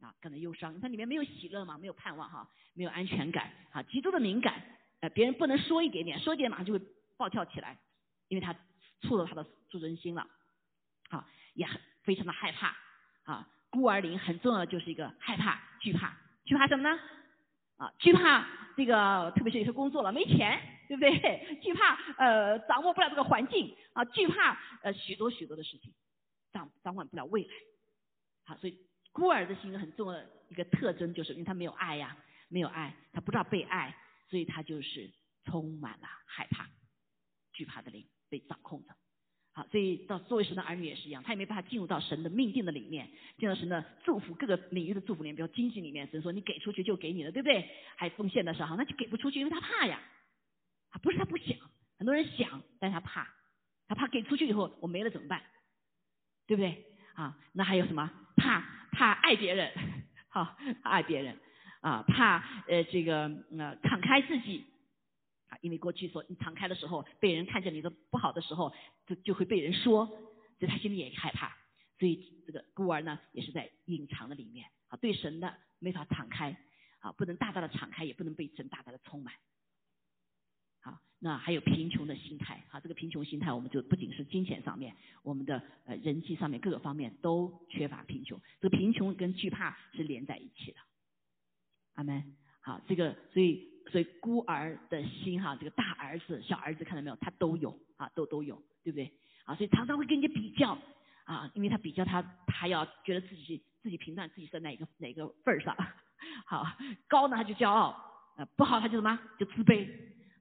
[0.00, 4.62] 啊，感到忧伤，它里面没有喜乐嘛，没有盼望哈，没有安全感，啊，极度的敏感，
[5.00, 6.80] 呃，别人不能说一点点，说一点马上就会
[7.16, 7.78] 暴跳起来，
[8.28, 8.54] 因为他
[9.00, 10.28] 触到他的自尊心了，
[11.08, 12.76] 啊，也很非常的害怕，
[13.22, 17.00] 啊，孤儿灵很重要的就是一个害怕、惧怕，惧怕什么呢？
[17.78, 18.46] 啊，惧怕
[18.76, 21.58] 这个，特别是有些工作了没钱，对不对？
[21.62, 25.92] 惧怕呃掌握不了这个环境，啊，惧怕呃许多许多的事情，
[26.52, 27.54] 掌掌管不了未来，
[28.44, 28.78] 好，所以。
[29.14, 32.16] 孤儿的心很重要的一个特征，就是因为他没有爱呀，
[32.48, 33.96] 没有爱，他不知道被爱，
[34.28, 35.08] 所以他就是
[35.44, 36.68] 充满了害怕、
[37.52, 38.88] 惧怕的灵被掌控着。
[39.52, 47.70] 好，所以到作为神的儿女也是一样，他也没办法进入到神的命定的里面，进入神的祝福各个领域的祝福里面，比如经济里面，神说你给出去就给你了，对不对？
[47.94, 50.02] 还奉献的时候，那就给不出去，因为他怕呀，
[50.98, 51.56] 不是他不想，
[51.98, 53.28] 很多人想，但是他怕，
[53.88, 55.42] 他怕给出去以后我没了怎么办？
[56.46, 56.84] 对不对？
[57.14, 58.64] 啊，那还有什么怕？
[58.96, 59.72] 怕爱别人，
[60.28, 61.36] 好爱别人
[61.80, 63.24] 啊，怕呃这个
[63.58, 64.64] 呃敞开自己
[65.48, 68.72] 啊，因为过去说你敞开的时候，被人看见你的不好的时候，
[69.04, 70.18] 就就会被人说，所
[70.60, 71.56] 以他心里也害怕，
[71.98, 76.56] 所以这个孤儿呢也是在隐藏的里面啊，对神的没法敞开
[77.00, 79.34] 啊，不能大大的敞开，也不能被神大大的充满。
[80.84, 90.78] 好，那还有贫穷的心态，好，这个贫穷心态，我们就不仅是金钱上面，我们的呃人际上面各个方面都缺乏贫穷，这个贫穷跟惧怕是连在一起的。
[91.94, 92.22] 阿门。
[92.60, 99.10] 好，这个所以所以孤儿的心哈，这个大儿子、小儿子看到没有，他都有啊，都都有，对不对？
[99.44, 100.78] 啊，所以常常会跟人家比较
[101.24, 105.76] 啊，因为他比较他他要觉得自己自己评断自己在哪个哪个份儿上，
[106.46, 106.66] 好
[107.06, 107.94] 高呢他就骄傲，
[108.36, 109.86] 呃不好他就什么就自卑。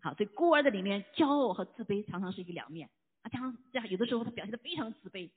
[0.04, 2.90] 好，所以孤儿的里面，骄傲和自卑常常是一个两面。
[3.22, 5.30] 啊，加上这样，有的时候他表现的非常自卑，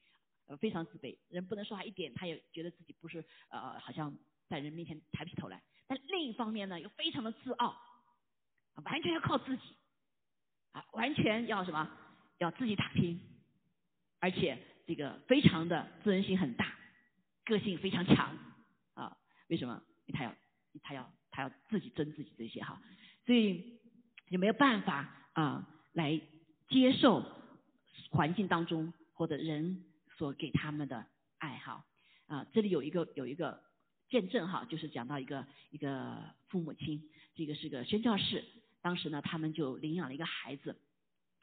[0.47, 4.13] 呃，非常自卑，人不能说他一点，他也觉得自己不是呃，好像
[4.49, 5.63] 在人面前抬不起头来。
[5.87, 7.77] 但另一方面呢，又非常的自傲，
[8.85, 9.63] 完全要靠自己，
[10.73, 11.89] 啊，完全要什么？
[12.39, 13.21] 要自己打拼，
[14.19, 16.77] 而且这个非常的自尊心很大，
[17.45, 18.37] 个性非常强
[18.95, 19.17] 啊。
[19.47, 19.81] 为什么？
[20.13, 20.35] 他要
[20.83, 22.83] 他要他要自己争自己这些哈，
[23.25, 23.76] 所以
[24.29, 26.21] 也没有办法啊来
[26.69, 27.25] 接受
[28.11, 29.85] 环境当中或者人
[30.17, 31.07] 所给他们的
[31.39, 31.85] 爱好
[32.27, 32.47] 啊。
[32.53, 33.63] 这里有一个有一个
[34.09, 37.03] 见证哈，就是讲到一个一个父母亲，
[37.35, 38.45] 这个是个宣教士，
[38.81, 40.77] 当时呢他们就领养了一个孩子，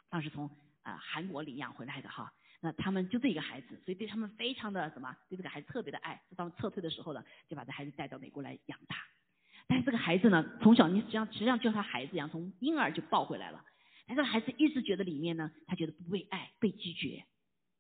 [0.09, 0.49] 当时从
[0.81, 2.33] 啊韩国领养回来的哈。
[2.65, 6.21] 那他们就这一个孩子，所以对他们非常的什么，对这个孩子特别的爱。
[6.37, 8.95] 当撤退的时候呢，就把这孩子带到美国来养大。
[9.67, 13.63] 但是这个孩子呢，从小你实际上实际上就像他孩子一样，从婴儿就抱回来了。
[14.05, 17.25] 但这个孩子一直觉得里面呢，他觉得不被爱、被拒绝，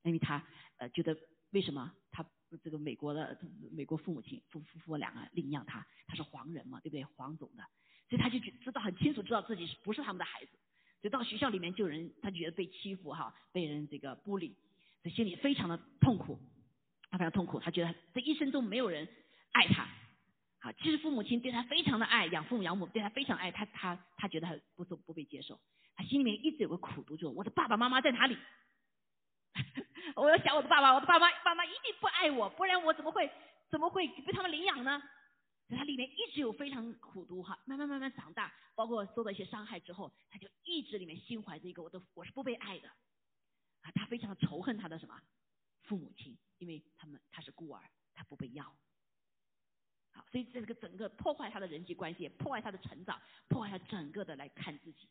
[0.03, 0.45] 因为他
[0.77, 1.17] 呃觉得
[1.51, 2.25] 为什么他
[2.63, 3.37] 这个美国的
[3.71, 7.03] 美国父母亲夫夫妇两个领养他，他是黄人嘛，对不对？
[7.03, 7.63] 黄种的，
[8.09, 10.51] 所以他就觉知道很清楚知道自己是不是他们的孩子。
[11.01, 14.55] 所以到学校里面就人他觉得被欺负哈，被人这个孤立。
[15.03, 16.39] 他心里非常的痛苦，
[17.09, 19.05] 他非常痛苦，他觉得这一生中没有人
[19.51, 19.85] 爱他，
[20.63, 25.59] 啊，其实父母亲对他非常的爱，养父母养母对他非常爱，他他他觉得他不不不被接受，
[25.93, 28.37] 他心里面一直有个苦毒，就是我的爸爸妈妈在哪里？
[30.15, 33.29] 我要想我的爸爸，我的爸妈爸妈一定不爱我，不然我怎么会
[33.69, 35.03] 怎么会被他们领养呢？
[35.67, 42.87] 他里面一直有非常苦毒哈，慢慢慢慢长大，包括受到一些伤害之后，他就一直里面心怀着一个我的我是不被爱的。
[43.81, 45.19] 啊，他非常仇恨他的什么
[45.83, 47.81] 父母亲，因为他们他是孤儿，
[48.13, 48.73] 他不被要。
[50.13, 55.09] 好，所以这个整个破坏他的人际关系，破坏他的成长，破坏他整个的来看自己。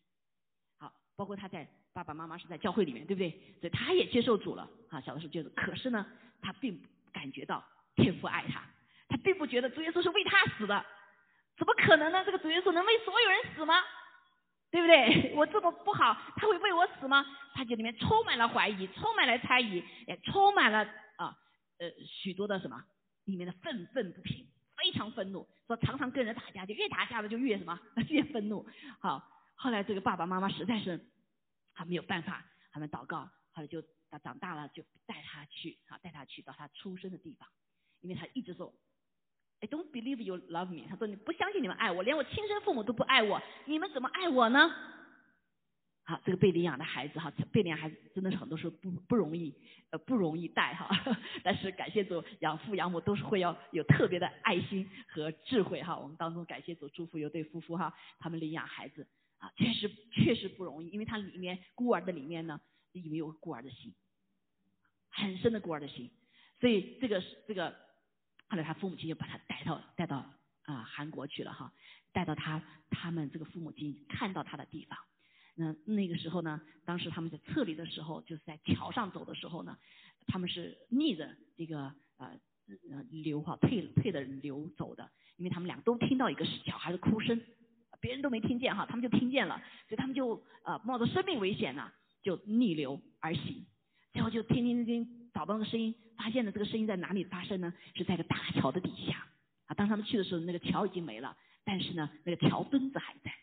[0.78, 3.30] 好，包括他在爸爸妈妈是在教会里面，对不对？
[3.60, 4.68] 所以他也接受主了。
[4.88, 6.06] 啊，小的时候接受，可是呢，
[6.40, 7.64] 他并不感觉到
[7.96, 8.64] 天父爱他，
[9.08, 10.84] 他并不觉得主耶稣是为他死的，
[11.56, 12.24] 怎么可能呢？
[12.24, 13.74] 这个主耶稣能为所有人死吗？
[14.70, 15.34] 对不对？
[15.36, 17.26] 我这么不好，他会为我死吗？
[17.54, 20.78] 他就里面充满了怀疑，充满了猜疑，也充满了
[21.16, 21.36] 啊
[21.78, 22.82] 呃许多的什么
[23.24, 24.46] 里面的愤愤不平，
[24.82, 27.78] 非常愤怒，说常常跟人打架，就越打架的就越什么
[28.10, 28.66] 越愤怒。
[28.98, 29.22] 好，
[29.54, 31.06] 后来这个爸爸妈妈实在是
[31.72, 37.48] 他没有办法，他们祷告，后来就他长大了就带他去啊带他去到他出生的地方，
[38.00, 38.74] 因为他一直说。
[39.60, 40.88] I don't believe you love me。
[40.88, 44.74] 他说你不相信你们爱我，连我亲生父母都不爱我，你们怎么爱我呢？
[46.24, 49.54] 这个被领养的孩子哈，被领养孩子真的是很多时候不不容易，
[49.90, 50.88] 呃不容易带哈。
[51.44, 55.96] 但是感谢主，养父养母都是会要有特别的爱心和智慧哈。
[55.96, 59.06] 我们当中感谢主祝福有对夫妇哈，他们领养孩子
[59.38, 62.60] 啊，确实确实不容易，因为他里面孤儿的里面呢，
[62.92, 63.94] 里面有孤儿的心，
[65.10, 66.10] 很深的孤儿的心，
[66.60, 67.74] 所以这个是这个。
[68.48, 70.18] 后来他父母亲就把他带到带到
[70.64, 71.72] 啊韩国去了哈，
[72.12, 74.98] 带到他他们这个父母亲看到他的地方。
[75.54, 79.76] 那那个时候呢，当时他们在撤离的时候，就是在桥上走的时候呢，
[80.26, 82.38] 他们是逆着这个呃
[82.90, 87.40] 呃流哈退退的流走的，因为他们俩都听到一个小孩的哭声，
[88.00, 93.66] 别人都没听见哈，他们就听见了，所以他们就呃冒着生命危险呢，就逆流而行，
[94.12, 95.94] 最后就听听听找到那个声音。
[96.14, 97.74] 发现了这个声音在哪里发生呢？
[97.96, 99.26] 是在个大桥的底下
[99.66, 99.74] 啊。
[99.74, 103.34] 当他们去的时候，那个桥已经没了，但是呢，那个桥墩子还在。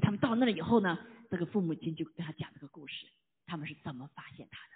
[0.00, 0.98] 他们到那了以后呢，
[1.30, 3.06] 这个父母亲就跟他讲这个故事，
[3.46, 4.74] 他们是怎么发现他的。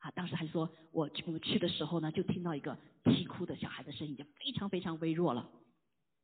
[0.00, 5.50] 啊，当时还说，我去我去的时候呢，就听到一个啼哭的小孩的声音，就非常非常微弱了。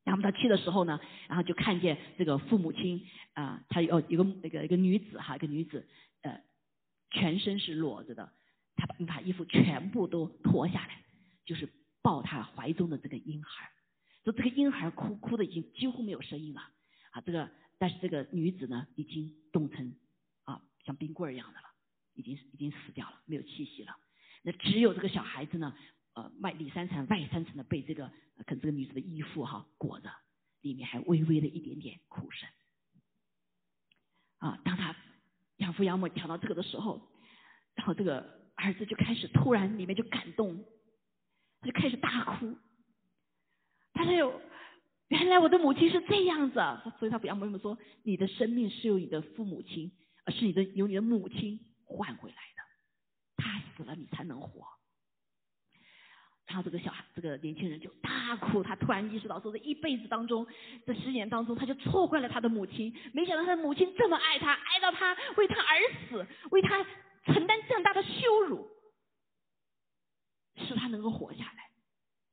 [0.03, 5.87] 然后他去的时候呢，然后就看见这个父母亲啊，他有一个那个一个女子哈，一个女子
[6.21, 6.41] 呃，
[7.09, 8.31] 全身是裸着的。
[8.75, 11.03] 他把把衣服全部都脱下来，
[11.45, 11.69] 就是
[12.01, 13.69] 抱他怀中的这个婴孩，
[14.23, 16.61] 说这个婴孩哭哭的已经几乎没有声音了
[17.11, 19.95] 啊，这个但是这个女子呢已经冻成
[20.43, 21.67] 啊像冰棍儿一样的了，
[22.13, 23.95] 已经已经死掉了，没有气息了。
[24.41, 25.75] 那只有这个小孩子呢，
[26.13, 28.11] 呃外里三层外三层的被这个
[28.45, 30.09] 跟这个女子的衣服哈裹着，
[30.61, 32.49] 里面还微微的一点点哭声。
[34.39, 34.95] 啊，当他
[35.57, 37.01] 养父养母讲到这个的时候，
[37.75, 38.43] 然后这个。
[38.55, 40.63] 儿子就开始突然里面就感动，
[41.59, 42.55] 他就开始大哭。
[43.93, 44.13] 他说
[45.13, 46.59] ：“原来我的母亲是这样子。”
[46.99, 49.91] 所以他不要母母说：“你的生命是由你的父母亲，
[50.25, 52.63] 而是你的由你的母亲换回来的。
[53.37, 54.67] 他死了，你才能活。”
[56.47, 58.61] 然后这个小孩，这个年轻人就大哭。
[58.63, 60.45] 他突然意识到，说这一辈子当中，
[60.85, 62.93] 这十年当中，他就错怪了他的母亲。
[63.13, 66.85] 没想到他的母亲这么爱他，爱到他为他而死，为他。
[67.25, 68.67] 承担这样大的羞辱，
[70.57, 71.62] 使他能够活下来。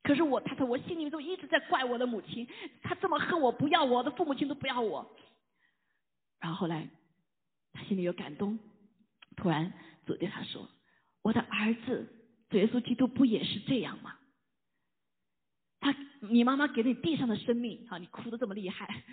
[0.03, 2.47] 可是我，他说我心里面都一直在怪我的母亲，
[2.81, 5.15] 他这么恨我，不要我的父母亲都不要我。
[6.39, 6.89] 然后后来，
[7.71, 8.57] 他心里有感动，
[9.35, 9.71] 突然
[10.05, 10.67] 主对他说
[11.21, 12.07] ：“我的儿子，
[12.49, 14.15] 主耶稣基督不也是这样吗？
[15.79, 19.03] 他，你妈妈给你地上的生命，哈，你哭的这么厉害。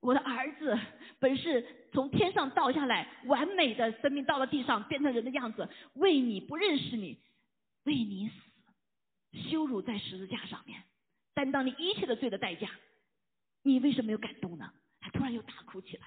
[0.00, 0.78] 我的儿子
[1.18, 7.18] 本是从天上倒下来，完美的生命到了地上，变成人的样子，为你不认识你，
[7.84, 8.34] 为你死，
[9.36, 10.82] 羞辱在十字架上面，
[11.34, 12.68] 担当你一切的罪的代价。
[13.62, 14.72] 你为什么没有感动呢？
[15.00, 16.06] 他突然又大哭起来。”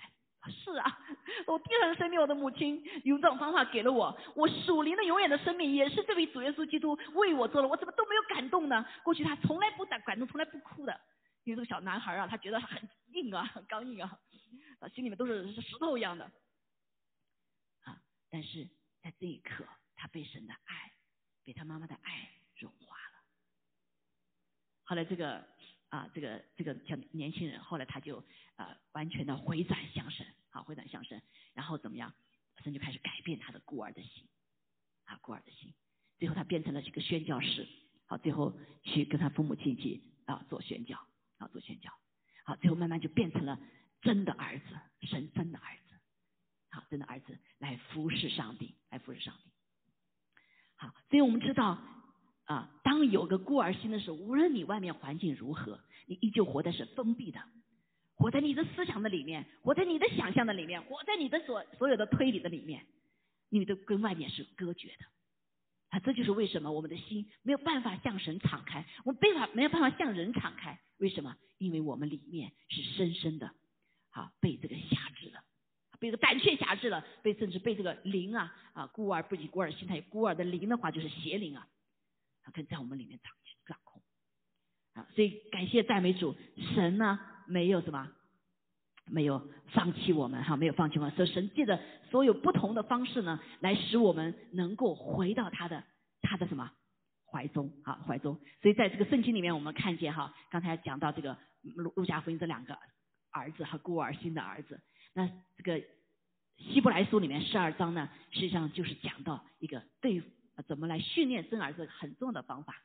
[0.49, 0.99] 是啊，
[1.45, 4.17] 我地上的生命，我的母亲用这种方法给了我。
[4.35, 7.67] 我属灵的永远的生命，也是这位主耶稣基督为我做了。
[7.67, 8.83] 我怎么都没有感动呢？
[9.03, 11.01] 过去他从来不感感动，从来不哭的。
[11.43, 14.17] 因为这个小男孩啊，他觉得很硬啊，很刚硬啊，
[14.95, 16.25] 心里面都是石头一样的。
[17.83, 18.01] 啊，
[18.31, 18.67] 但是
[19.03, 19.65] 在这一刻，
[19.95, 20.93] 他被神的爱，
[21.43, 22.88] 被他妈妈的爱融化。
[24.89, 25.47] 后来这个。
[25.89, 28.23] 啊，这个这个小年轻人后来他就
[28.57, 31.19] 呃完全的回转向神，好回转向神，
[31.55, 32.13] 然后怎么样？
[32.63, 34.23] 神就开始改变他的孤儿的心，
[35.05, 35.73] 啊孤儿的心，
[36.19, 37.67] 最后他变成了这个宣教士，
[38.05, 41.03] 好最后去跟他父母亲戚啊做宣教，
[41.39, 41.91] 啊做宣教，
[42.45, 43.59] 好最后慢慢就变成了
[43.99, 44.65] 真的儿子，
[45.07, 45.95] 神真的儿子，
[46.69, 49.49] 好真的儿子来服侍上帝，来服侍上帝，
[50.75, 51.79] 好，所以我们知道。
[52.49, 57.39] 啊，当有个孤儿心的时候，无论你外面环境如何，你依旧活的是封闭的，
[58.15, 62.87] 活在你的思想的里面，活在你的想象的里面，活在你的所所有的推理的里面，
[63.49, 65.05] 你都跟外面是隔绝的。
[65.89, 70.79] 啊，这就是为什么我们的心没有办法向神敞开，我们没法没有办法向人敞开。
[70.97, 71.37] 为什么？
[71.59, 73.51] 因为我们里面是深深的，
[74.09, 75.43] 啊，被这个辖制了，
[75.99, 81.67] 被这个胆怯辖制了，被甚至被这个灵啊啊孤儿不仅孤儿心态，孤儿的灵的话就是邪灵啊。
[82.51, 83.31] 可以在我们里面掌
[83.65, 84.01] 掌控
[84.93, 86.35] 啊，所以感谢赞美主，
[86.73, 88.11] 神呢没有什么，
[89.05, 91.79] 没有放弃我们哈，没有放弃我们，所以神借着
[92.09, 95.83] 所有不同的方式呢，来使我们能够回到他的
[96.21, 96.71] 他的什么
[97.31, 98.39] 怀中啊怀中。
[98.61, 102.77] 所以在这个圣经里面，我们看见哈，刚才讲到这个路路加福音这两个
[103.31, 104.81] 儿子和孤儿心的儿子，
[105.13, 105.81] 那这个
[106.57, 110.23] 希伯来书里面十二章呢，实际上就是讲到一个对。
[110.61, 112.83] 怎么来训练生儿子很重要的方法，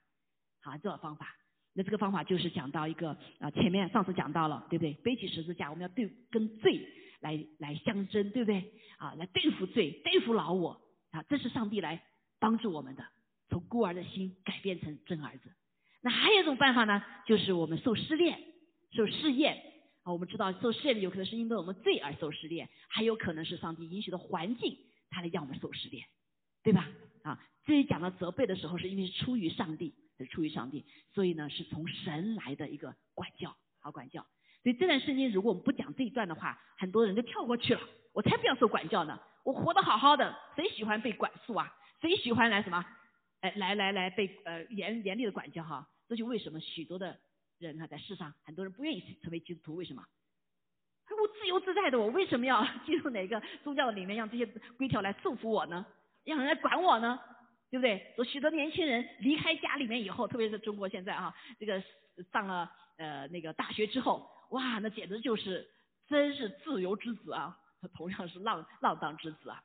[0.61, 1.37] 好，这个方法，
[1.73, 4.93] 那这个方法就是讲到一个啊，前面上次讲到了，对不对？
[4.95, 6.87] 背起十字架，我们要对跟罪
[7.21, 8.73] 来来相争，对不对？
[8.99, 12.03] 啊，来对付罪，对付老我啊，这是上帝来
[12.39, 13.05] 帮助我们的，
[13.49, 15.51] 从孤儿的心改变成真儿子。
[16.01, 18.39] 那还有一种办法呢，就是我们受试炼，
[18.93, 19.61] 受试验
[20.03, 24.79] 啊，我们知道受试验有可能是因为我们罪而受试炼，还有可能是上帝允许的环境，
[25.11, 26.07] 他来让我们受试炼，
[26.63, 26.89] 对吧？
[27.25, 27.41] 啊。
[27.65, 34.25] 这里讲到责备的时候，是因为是出于上帝，是出于上帝，所以呢是从神来的一个管教，好管教。
[34.63, 37.81] 所以这段圣经如果我们不讲这一段的话，很多人就跳过去了。
[38.13, 41.75] 我才不要受管教呢，我活得好好的，谁喜欢被管束啊？
[42.01, 42.85] 谁喜欢来什么？
[43.41, 45.89] 哎，来来来被呃严严厉的管教哈？
[46.07, 47.19] 这就为什么许多的
[47.59, 50.05] 人呢，在世上很多人不愿意成为基督徒，为什么？
[51.11, 54.47] 我自由自在的，我为什么要进入哪个宗教里面，让这些
[54.77, 55.87] 规条来束缚我呢？
[56.25, 57.21] 让人来管我呢？
[57.71, 58.15] 对不对？
[58.19, 61.83] 有许多年轻人离开家里面以后，特别是中国现在啊，这个
[62.33, 65.69] 上了呃那个大学之后，哇，那简直就是
[66.07, 67.59] 真是自由之子啊，
[67.95, 69.61] 同样是浪浪荡之子啊。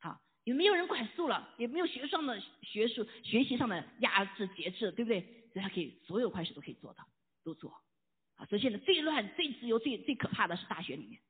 [0.00, 5.20] 好，也没有人管束了，也没有学上的学术学习上的压制节制，对不对？
[5.52, 7.06] 所以他可以所有坏事都可以做到，
[7.44, 7.70] 都做。
[8.34, 11.20] 啊，所以现在最乱、最自由、最最可怕的是大学里面，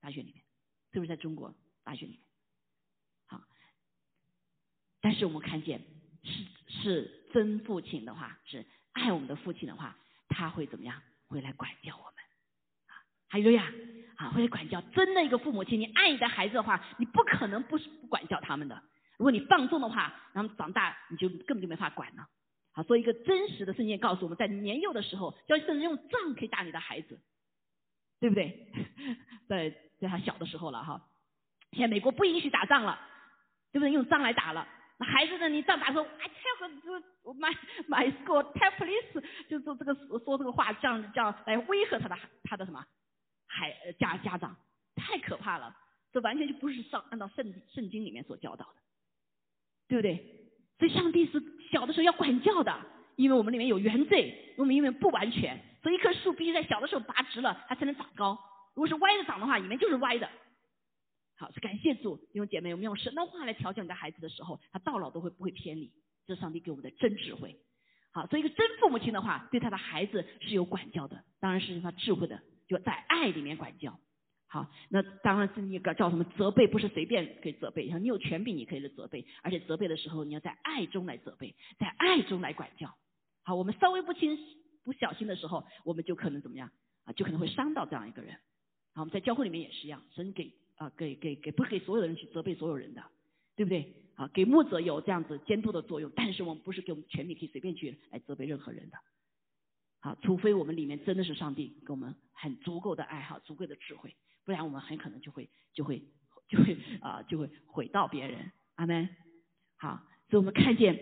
[0.00, 0.42] 大学里面，
[0.90, 2.25] 特别是在中国大学里面。
[5.00, 5.80] 但是我们看见，
[6.22, 9.96] 是是真父亲的话，是爱我们的父亲的话，
[10.28, 11.00] 他会怎么样？
[11.28, 12.14] 会来管教我们，
[13.28, 13.72] 还有呀，
[14.16, 14.80] 啊，会来管教。
[14.80, 18.80] 真的一个父母亲，你爱你的孩子的话，你不可能不不管教他们的。
[19.18, 22.28] 如果你放纵的话，他们长大你就根本就没法管了。
[22.72, 27.18] 好，所以一个真实的圣经告诉我们在年幼的时候，要甚至用杖可以打你的孩子，
[28.20, 28.72] 对不对？
[29.48, 31.08] 在在他小的时候了哈。
[31.72, 33.00] 现在美国不允许打仗了，
[33.72, 33.90] 对不对？
[33.90, 34.68] 用杖来打了。
[35.04, 35.48] 孩子呢？
[35.48, 37.54] 你这样打说，I tell my
[37.88, 42.84] my school tell police，就说这个说这个话，这样这样来威吓他的他的什么
[43.46, 44.56] 孩家家长，
[44.94, 45.76] 太可怕了。
[46.12, 48.76] 这完全就不是上按照圣圣经里面所教导的，
[49.88, 50.50] 对不对？
[50.78, 52.74] 所以上帝是小的时候要管教的，
[53.16, 58.38] 因为我们里面有原罪，我们因为不完全，所以一棵树必须在小的时候拔直了，它才能长高。
[58.74, 60.26] 如果是歪着长的话，里面就是歪的。
[61.38, 65.92] 好，感谢主，弟兄姐妹，我们用神的话来调教你的孩子的时候，他到老都会不会偏离。
[66.26, 67.56] 这是上帝给我们的真智慧。
[68.10, 74.00] 好，做一个真父母亲的话，对他的孩子是有管教的，当然是用他智慧的，就在爱里面管教。
[74.48, 74.70] 好。
[74.88, 82.96] 那当然是你个叫什么责备，不是随便可以责备，像你有权柄，你可以来责备，而且责备的时候你要在爱中来责备，在爱中来管教。
[83.44, 84.38] 好，我们稍微不轻
[84.82, 86.70] 不小心的时候，我们就可能怎么样
[87.04, 87.12] 啊？
[87.12, 88.34] 就可能会伤到这样一个人。
[88.94, 93.02] 好，我们在教会里面也是一样，神给啊给给给不给所有的人去责备所有人的，
[93.54, 93.94] 对不对？
[94.14, 98.96] 啊，给牧者有这样子监督的作用，但是我们不是给我们权柄可以随便去来责备任何人的。
[100.00, 104.14] 好，除非我们里面真的是上帝给我们很足够的爱好，足够的智慧。
[104.44, 106.02] 不然我们很可能就会就会
[106.48, 109.08] 就会啊就会毁到别人，阿门。
[109.76, 110.00] 好，
[110.30, 110.98] 所以我们看见，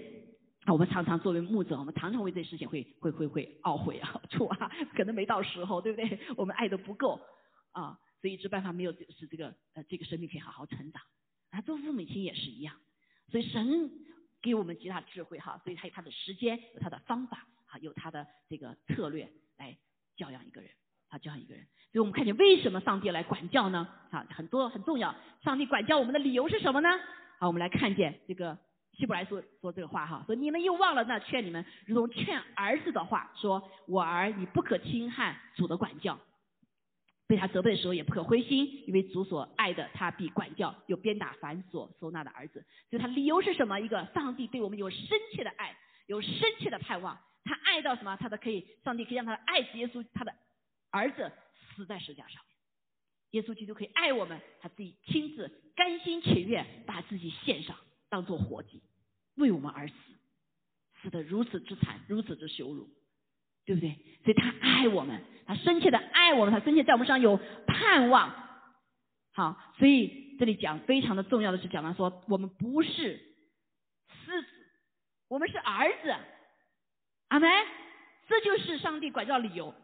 [0.66, 6.18] 我们常常作为牧者，我们常常为这事情会会会会懊悔啊， 错啊，可能没到时候，对不对？
[6.36, 7.20] 我们爱的不够
[7.72, 11.02] 啊，所以一直办法没有使这个呃这个生命可以好好成长。
[11.50, 12.74] 啊，做父母亲也是一样，
[13.28, 13.90] 所以神
[14.40, 19.76] 给我们极大的智慧哈，所以他有他的时间，有他的方法，啊，有他的这个策略来
[20.16, 20.70] 教养一个人。
[21.10, 21.62] 啊，教养一个人，
[21.92, 23.86] 所以我们看见为什么上帝来管教呢？
[24.10, 25.14] 啊，很多很重要。
[25.44, 26.88] 上帝管教我们的理由是什么呢？
[27.38, 28.58] 好，我们来看见这个
[28.94, 36.18] 希伯来说说这个话哈，说你们又忘了那劝你们如同劝儿子的话，说我儿你不可轻汉主的管教，
[37.26, 42.64] 被他责备的时候也不可灰心，因为主所爱的他必管教，又鞭打繁所收纳的儿子。
[42.90, 43.80] 所以他理由是什么？
[43.80, 48.16] 一个上帝对我们有深切的爱，有深切的盼望，他爱到什么？
[48.16, 50.34] 他的可以，上帝可以让他的爱耶稣，他的。
[50.90, 51.32] 儿子
[51.74, 52.40] 死在石架上，
[53.30, 57.76] 耶稣基督可以爱我们，他自己亲自甘心情愿把自己献上，
[58.08, 58.80] 当做活祭，
[59.34, 59.94] 为我们而死，
[61.02, 62.88] 死的如此之惨，如此之羞辱，
[63.64, 63.90] 对不对？
[64.22, 68.32] 所以他爱我们，他深切的爱我们，他深切在我们身上有盼望。
[69.32, 74.48] 好，所以这里讲非常的重要的是讲到说，我们不是狮子，
[75.28, 76.14] 我们是儿子，
[77.28, 77.50] 阿门。
[78.26, 79.74] 这就是上帝管教理由。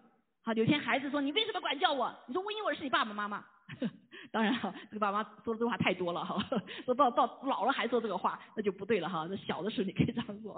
[0.43, 3.45] 好，有天孩子说：“你为什么管教我？”你说：“我因为我是你爸爸妈妈。
[4.33, 6.43] ”当然哈，这个爸妈说的这话太多了哈，
[6.87, 9.27] 说到到老了还说这个话，那就不对了哈。
[9.29, 10.55] 那小的时候你可以这样说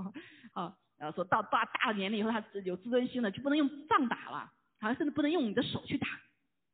[0.55, 4.49] 啊，然后说到大大年龄以后，他有自尊心了，就不能用杖打了，
[4.83, 6.09] 好像甚至不能用你的手去打，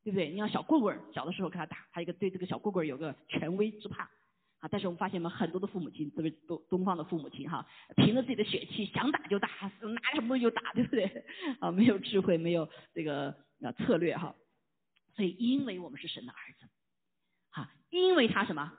[0.02, 0.30] 对不对？
[0.30, 4.10] 你要小棍棍，小的时候给他打，他一个对这个小棍棍有个权威之怕。
[4.60, 4.68] 啊！
[4.68, 9.48] 但是我们发现，我们很多的父母亲，特别东东方的父母亲哈，凭着自己的血气，想打就打，
[9.80, 11.24] 拿什么东西就打，对不对？
[11.60, 14.34] 啊，没有智慧，没有这个呃策略哈。
[15.14, 16.66] 所以，因为我们是神的儿子，
[17.50, 18.72] 啊，因为他什么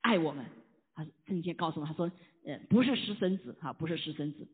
[0.00, 0.46] 爱我们，
[0.94, 2.10] 啊，圣经告诉我们，他说，
[2.46, 4.48] 呃，不是私生子，哈，不是私生子。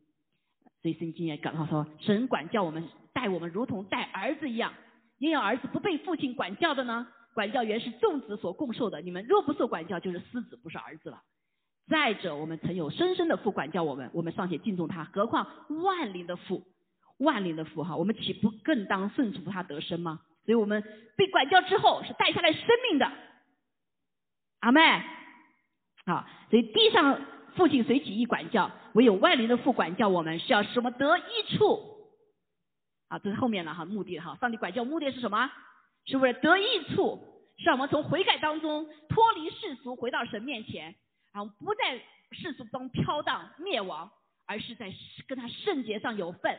[0.82, 4.72] 所以圣经也讲到说，神管教我们，待我们如同待儿子一样。
[5.18, 7.08] 也有儿子不被父亲管教的呢？
[7.34, 11.22] 管教原是众子所共受的，你们若不受管教，就是私子，不是儿子了。
[11.88, 15.46] 再者，我们曾有深深的父管教我们，我们尚且敬重他，何况
[15.82, 16.64] 万灵的父，
[17.18, 20.20] 万灵的父哈，我们岂不更当顺服他得生吗？
[20.44, 20.82] 所以我们
[21.16, 23.10] 被管教之后是带下来生命的，
[24.60, 24.80] 阿妹，
[26.06, 27.20] 好，所以地上
[27.58, 31.22] 父亲随己意管教，唯有万灵的父管教我们是要使我们得益
[31.56, 31.98] 处？
[33.08, 35.50] 啊，这是后面了哈，目的哈，上帝管教目的是什么？
[36.04, 37.18] 是为了得益处，
[37.58, 40.94] 是让我们从悔改当中脱离世俗，回到神面前，
[41.32, 42.00] 然后不在
[42.30, 44.08] 世俗中飘荡灭亡，
[44.46, 44.92] 而是在
[45.26, 46.56] 跟他圣洁上有份，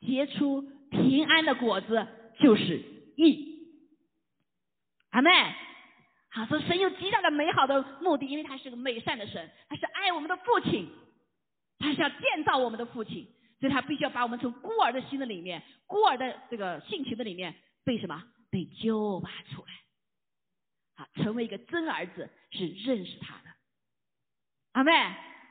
[0.00, 2.06] 结出平安的果子，
[2.38, 2.80] 就是
[3.16, 3.56] 义。
[5.10, 5.30] 阿妹，
[6.36, 10.86] 啊，所以神有极大的美好的目的，因为他是个美善的神，他是爱我们的父亲，
[11.78, 13.26] 他是要建造我们的父亲，
[13.58, 18.22] 所以他必须要把我们从孤儿的心的里面，孤儿的这个性情的里面被什么？
[18.50, 23.50] 被救拔出来，啊，成为一个真儿子是认识他的，
[24.72, 24.92] 阿妹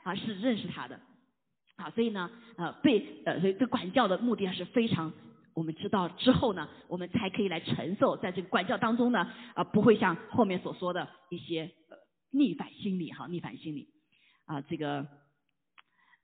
[0.04, 1.00] 啊是认识他的，
[1.76, 5.12] 啊，所以呢，呃，被呃，所以这管教的目的是非常，
[5.56, 11.96] 我们知道之后呢，我们才可以来承受在这个管教当中呢，啊，不会像后面所说的一些呃
[12.30, 13.88] 逆反心理哈，逆反心理，
[14.44, 15.06] 啊，这个。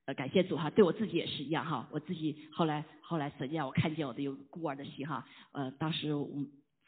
[0.05, 1.87] 呃，感谢主哈，对我自己也是一样哈。
[1.89, 5.25] 我自己后来后来实际上我看见我的有孤儿的心哈。
[5.53, 6.27] 呃，当时我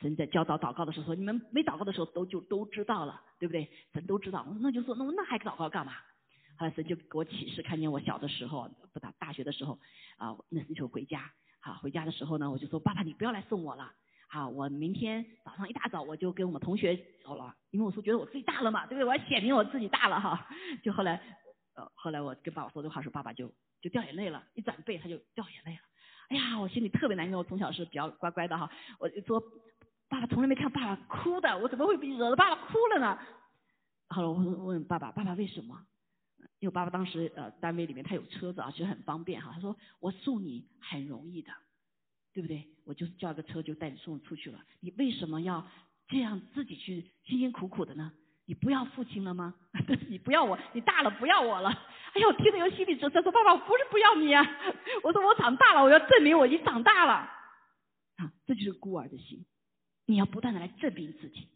[0.01, 3.69] 神在教导祷告的时候说，你们没祷告的时候都就都知道了，对不对？
[3.93, 4.45] 神都知道。
[4.59, 5.93] 那就说那那还祷告干嘛？
[6.57, 9.79] 后来神就给我启示，看见我小的时候，不大大学的时候
[10.17, 11.31] 啊，那时候回家，
[11.65, 13.91] 好回家的时候呢，我就说爸爸你不要来送我了，
[14.29, 19.05] 好我明天早上一大早我就跟我们同学走了，因为我说觉得我自己大了嘛，对不对？
[19.05, 20.47] 我要显明我自己大了哈。
[20.83, 21.21] 就后来。
[21.77, 25.79] 呃，后来我跟爸爸说这话时候，爸爸就就掉眼泪了，一转背他就掉眼泪了。
[26.29, 27.39] 哎呀，我心里特别难受。
[27.39, 29.43] 我从小是比较乖乖的哈，我就说
[30.07, 33.19] 爸爸从来没看爸爸哭的，我怎么会惹得爸爸哭了呢？
[34.07, 35.85] 后来我问爸爸，爸爸为什么？
[36.59, 39.51] 因为我爸爸当时呃单位里面他有车子啊，其实很方便哈。
[39.53, 41.51] 他说我送你很容易的，
[42.33, 42.67] 对不对？
[42.83, 44.63] 我就是叫个车就带你送出去了。
[44.79, 45.67] 你为什么要
[46.07, 48.11] 这样自己去辛辛苦苦的呢？
[48.47, 49.55] 你不要父亲了吗？
[50.07, 51.69] 你不要我，你大了不要我了。
[52.13, 54.45] 哎呦，听得有心里直酸，说爸爸，我不是不要你啊，
[55.03, 57.13] 我说我长大了，我要证明我已经长大了。
[58.17, 59.45] 啊，这就是孤儿的心。
[60.05, 61.47] 你要不断的来证明自己，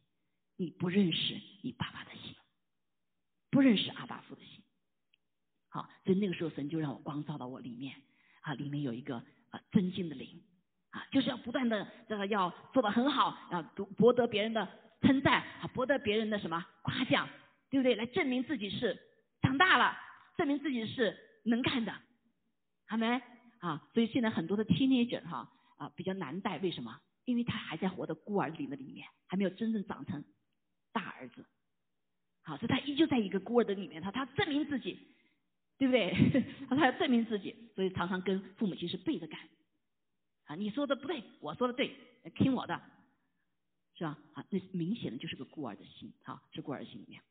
[0.57, 2.35] 你不认识你爸爸的心，
[3.51, 4.58] 不认识阿爸父的心。
[5.69, 7.95] 好，所以那个时候神就让我光照到我里面，
[8.41, 9.17] 啊，里面有一个
[9.49, 10.41] 啊尊敬的灵，
[10.89, 14.67] 啊，就是要不断的这个要做的很好，要博博得别人的。
[15.01, 17.25] 称赞啊，博得别人的什么夸奖，
[17.69, 17.95] 对不对？
[17.95, 18.99] 来证明自己是
[19.41, 19.97] 长大了，
[20.35, 21.95] 证明自己是能干的，
[22.85, 23.21] 好没？
[23.59, 26.99] 啊，所以现在很多的 teenager 哈啊比较难带，为什么？
[27.23, 30.21] 因为他还在活的孤儿灵的里面，还没有真正长成
[30.91, 31.45] 大儿子。
[32.43, 34.99] 好，所以他依旧在一个孤儿的里面，他他证明自己，
[35.79, 36.43] 对不对？
[36.69, 39.39] 他要证明自己，所以常常跟父母亲是背着干。
[40.45, 41.95] 啊，你说的不对，我说的对，
[42.35, 42.79] 听我的。
[43.95, 44.17] 是吧？
[44.33, 47.21] 啊，那明显的就是个孤儿的心，好，是孤儿心里面。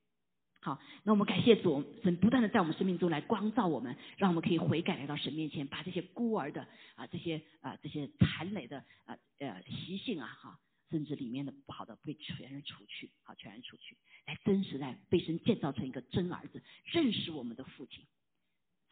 [0.60, 13.96] 好，那我们感谢主，神不断的在我们生命中来光照我们，让我们可以悔改来到神面前，把这些孤儿的啊这些啊这些残累的啊呃习性啊哈，甚至里面的不好的被全然除去，好全然除去，
[14.26, 18.04] 来真实来被神建造成一个真儿子，认识我们的父亲，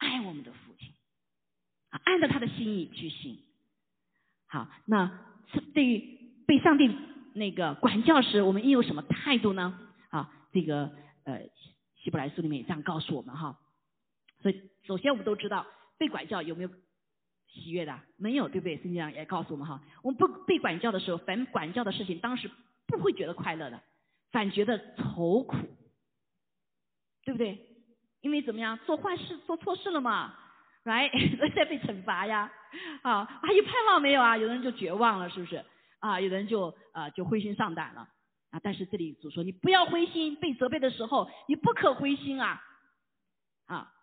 [0.07, 0.93] 爱我们的父亲，
[1.89, 3.39] 啊按照他的心意去行。
[4.47, 5.19] 好，那
[5.51, 5.99] 是对于
[6.47, 6.89] 被上帝。
[7.33, 9.79] 那个管教时，我们应有什么态度呢？
[10.09, 10.91] 啊，这个
[11.23, 11.47] 呃，
[12.01, 13.59] 希伯来书里面也这样告诉我们哈。
[14.41, 15.67] 所以，首先我们都知道，
[15.99, 16.69] 被管教有没有
[17.45, 17.99] 喜悦的？
[18.17, 18.77] 没有，对不对？
[18.77, 22.49] 圣经上也告诉我们哈，我们不被管教的时候，凡管教的事情，当时
[22.87, 23.79] 不会觉得快乐的，
[24.31, 25.57] 反觉得愁苦，
[27.23, 27.66] 对不对？
[28.21, 30.33] 因为怎么样，做坏事、做错事了嘛
[30.83, 31.11] ，right？
[31.55, 32.51] 在被惩罚呀，
[33.03, 34.37] 啊，还有盼望没有啊？
[34.37, 35.63] 有的人就绝望了，是不是？
[35.99, 38.07] 啊，有的人就啊就灰心丧胆了
[38.51, 42.61] 啊，但是这里主说你不要灰心，被责备的时候你不可灰心啊
[43.65, 43.93] 啊，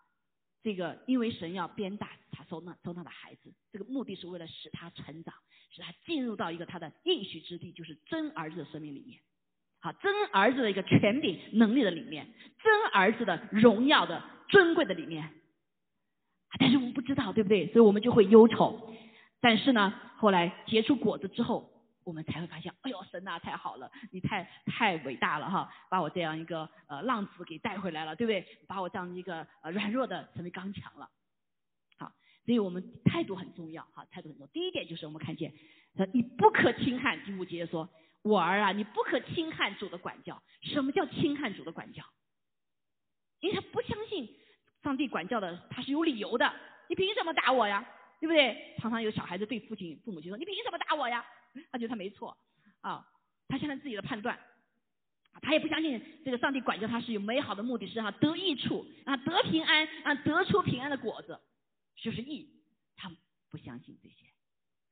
[0.62, 5.34] 这个因为神要鞭打他收纳收纳的孩子，这个目的是为了使他成长，
[5.70, 9.20] 使他进入到一个他的应许之地，就是真儿子的生命里面，
[9.84, 12.26] 好，真儿子的一个权柄能力的里面，
[12.62, 15.28] 真儿子的荣耀的尊贵的里面，
[16.58, 17.66] 但是我们不知道对不对？
[17.66, 18.94] 所以我们就会忧愁，
[19.42, 21.70] 但是呢，后来结出果子之后。
[22.06, 28.46] 我们才会发现，哎呦，神呐，太好了，你太太伟大了哈，把我这样一个呃浪子给带回来了，对不对？
[28.68, 31.08] 把我这样一个呃软弱的成为刚强了，
[31.96, 32.12] 好，
[32.44, 34.52] 所以我们态度很重要哈，态度很重要。
[34.52, 35.50] 第一点就是我们看见，
[36.12, 37.88] 你不可轻看第五节说，
[38.24, 40.42] 我儿啊，你不可轻看主的管教。
[40.62, 42.02] 什么叫轻看主的管教？
[43.40, 44.34] 因为他不相信
[44.82, 46.50] 上帝管教的他是有理由的，
[46.88, 47.86] 你凭什么打我呀？
[48.20, 48.74] 对不对？
[48.78, 51.22] 常常有小孩子对父亲父母亲说，你凭什么打我呀？
[51.70, 52.34] 他觉得他没错，
[52.80, 53.06] 啊，
[53.46, 54.38] 他现在自己的判断，
[55.42, 61.38] 他也不相信这个上帝管教他是有美好的目的，是哈得益处啊得平安啊得出平安的果子，
[61.96, 62.50] 就是义，
[62.96, 63.12] 他
[63.50, 64.32] 不相信这些，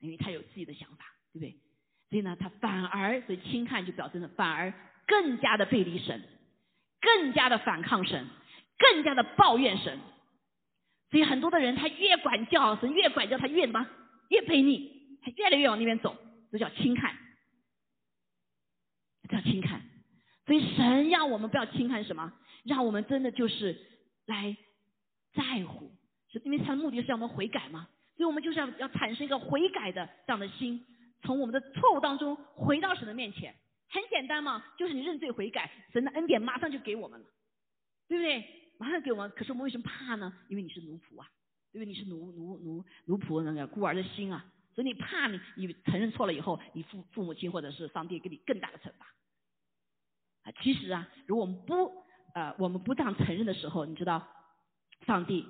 [0.00, 1.58] 因为他有自己的想法，对不对？
[2.12, 4.70] 所以呢，他反而所以轻看就表示呢，反而
[5.06, 6.20] 更加的背离神，
[7.00, 8.26] 更加的反抗神，
[8.78, 9.98] 更加的抱怨神，
[11.10, 13.88] 所以很多的人他越管教神越管教他越什么
[14.28, 16.14] 越悖逆，他越来越往那边走。
[16.50, 17.16] 这叫轻看，
[19.22, 19.80] 这叫轻看，
[20.44, 22.30] 所以神让我们不要轻看什么，
[22.64, 23.80] 让我们真的就是
[24.26, 24.54] 来
[25.32, 25.90] 在乎，
[26.30, 27.88] 是因为他的目的是让我们悔改嘛，
[28.18, 30.84] 所以我们就是要要产生一个悔改的这样的心，
[31.22, 33.54] 从我们的错误当中回到神的面前，
[33.88, 37.26] 很简单嘛，就是你认罪悔改，神的恩典马上就给我们了，
[38.08, 38.44] 对不对？
[38.78, 40.32] 马上给我们，可是我们为什么怕呢？
[40.48, 41.28] 因为你是奴仆啊，
[41.72, 44.44] 因为你是奴奴奴奴仆那个孤儿的心啊。
[44.74, 49.06] 所以你怕你你承认错了以后，你父父母亲或者是上帝给你更大的惩罚
[50.44, 50.52] 啊！
[50.62, 51.92] 其实啊，如果我们不
[52.34, 54.26] 呃我们不这样承认的时候，你知道，
[55.06, 55.46] 上帝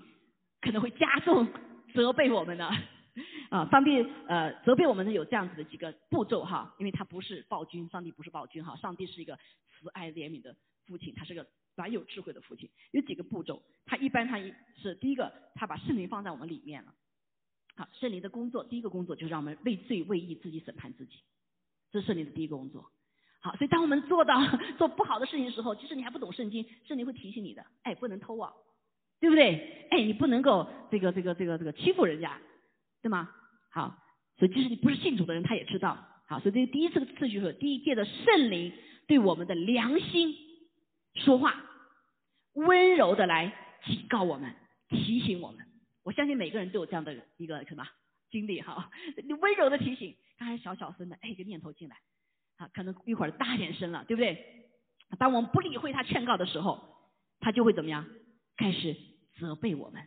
[0.60, 1.46] 可能会加重
[1.94, 2.68] 责备我们的
[3.50, 3.68] 啊！
[3.70, 10.56] 上帝呃责备我们的有这样子的几个步骤哈，因为他不是暴君，上帝不是暴君哈，上帝是一个慈爱怜悯的
[10.86, 12.70] 父亲，他是个蛮有智慧的父亲。
[12.92, 14.38] 有几个步骤，他一般他
[14.80, 16.94] 是第一个，他把圣灵放在我们里面了。
[17.76, 21.18] 好，圣灵的工作，第一个工作就是让我们为罪为义自己审判自己，
[21.90, 22.90] 这是圣灵的第一个工作。
[23.40, 24.40] 好，所以当我们做到
[24.78, 28.52] 做不好的事情的时候，即使你还不懂圣经，圣灵会提醒你的，哎，不能偷啊，
[29.20, 29.86] 对不对？
[29.90, 32.40] 哎，你不能够这个这个这个这个欺负人家，
[33.02, 33.28] 对吗？
[33.70, 33.98] 好，
[34.38, 36.08] 所以即使你不是信主的人，他也知道。
[36.26, 38.72] 好，所以这第一次的次序是第一届的圣灵
[39.06, 40.34] 对我们的良心
[41.14, 41.62] 说话，
[42.54, 43.52] 温柔的来
[43.84, 44.54] 警告我们，
[44.88, 45.66] 提醒我们。
[46.04, 47.86] 我相信每个人都有这样的一个什么
[48.30, 48.90] 经历哈，
[49.24, 51.96] 你温柔的提醒，刚才小小声的，哎，一个念头进来，
[52.56, 54.70] 啊，可能一会儿大点声了，对不对？
[55.18, 58.06] 当我们不理会他劝告的时候，他就会怎么样？
[58.56, 58.96] 开始
[59.38, 60.02] 责备我们，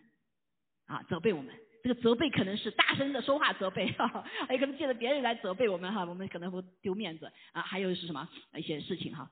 [0.86, 1.54] 啊，责备我们。
[1.86, 7.62] 这个责备可能是大声的说话责备，哈，也可能借着别人来责备我们哈，我们可能会丢面子啊。
[7.62, 9.30] 还有是什么一些事情哈？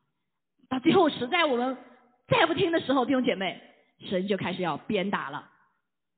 [0.69, 1.75] 到最后实在我们
[2.27, 3.59] 再不听的时候，弟兄姐妹，
[4.07, 5.49] 神就开始要鞭打了，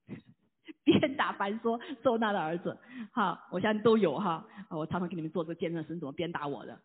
[0.83, 2.77] 鞭打凡说周娜的儿子。
[3.13, 4.45] 好，我相信都有哈。
[4.71, 6.77] 我常常给你们做这个见证，神怎么鞭打我的。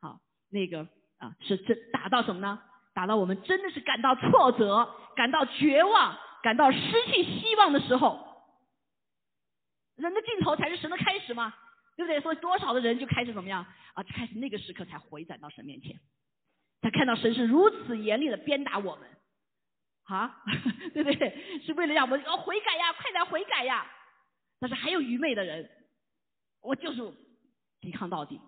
[0.00, 0.88] 好，那个
[1.18, 2.58] 啊，是这打到什么呢？
[2.94, 6.78] 打到我们真的是感到挫折、感到绝望、感到失
[7.08, 8.23] 去希望的时候。
[9.96, 11.54] 人的尽头才是神的开始嘛，
[11.96, 12.20] 对不对？
[12.20, 13.64] 所以多少的人就开始怎么样
[13.94, 14.02] 啊？
[14.02, 16.00] 开始那个时刻才回转到神面前，
[16.82, 19.08] 才看到神是如此严厉的鞭打我们，
[20.04, 20.42] 啊，
[20.92, 21.60] 对不对？
[21.64, 23.86] 是为了让我们要悔改呀，快点悔改呀！
[24.58, 25.70] 但是还有愚昧的人，
[26.60, 27.00] 我就是
[27.80, 28.40] 抵抗到底，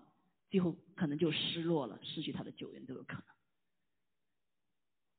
[0.51, 3.36] 最后可能就失落了，失去他的救援都有可能。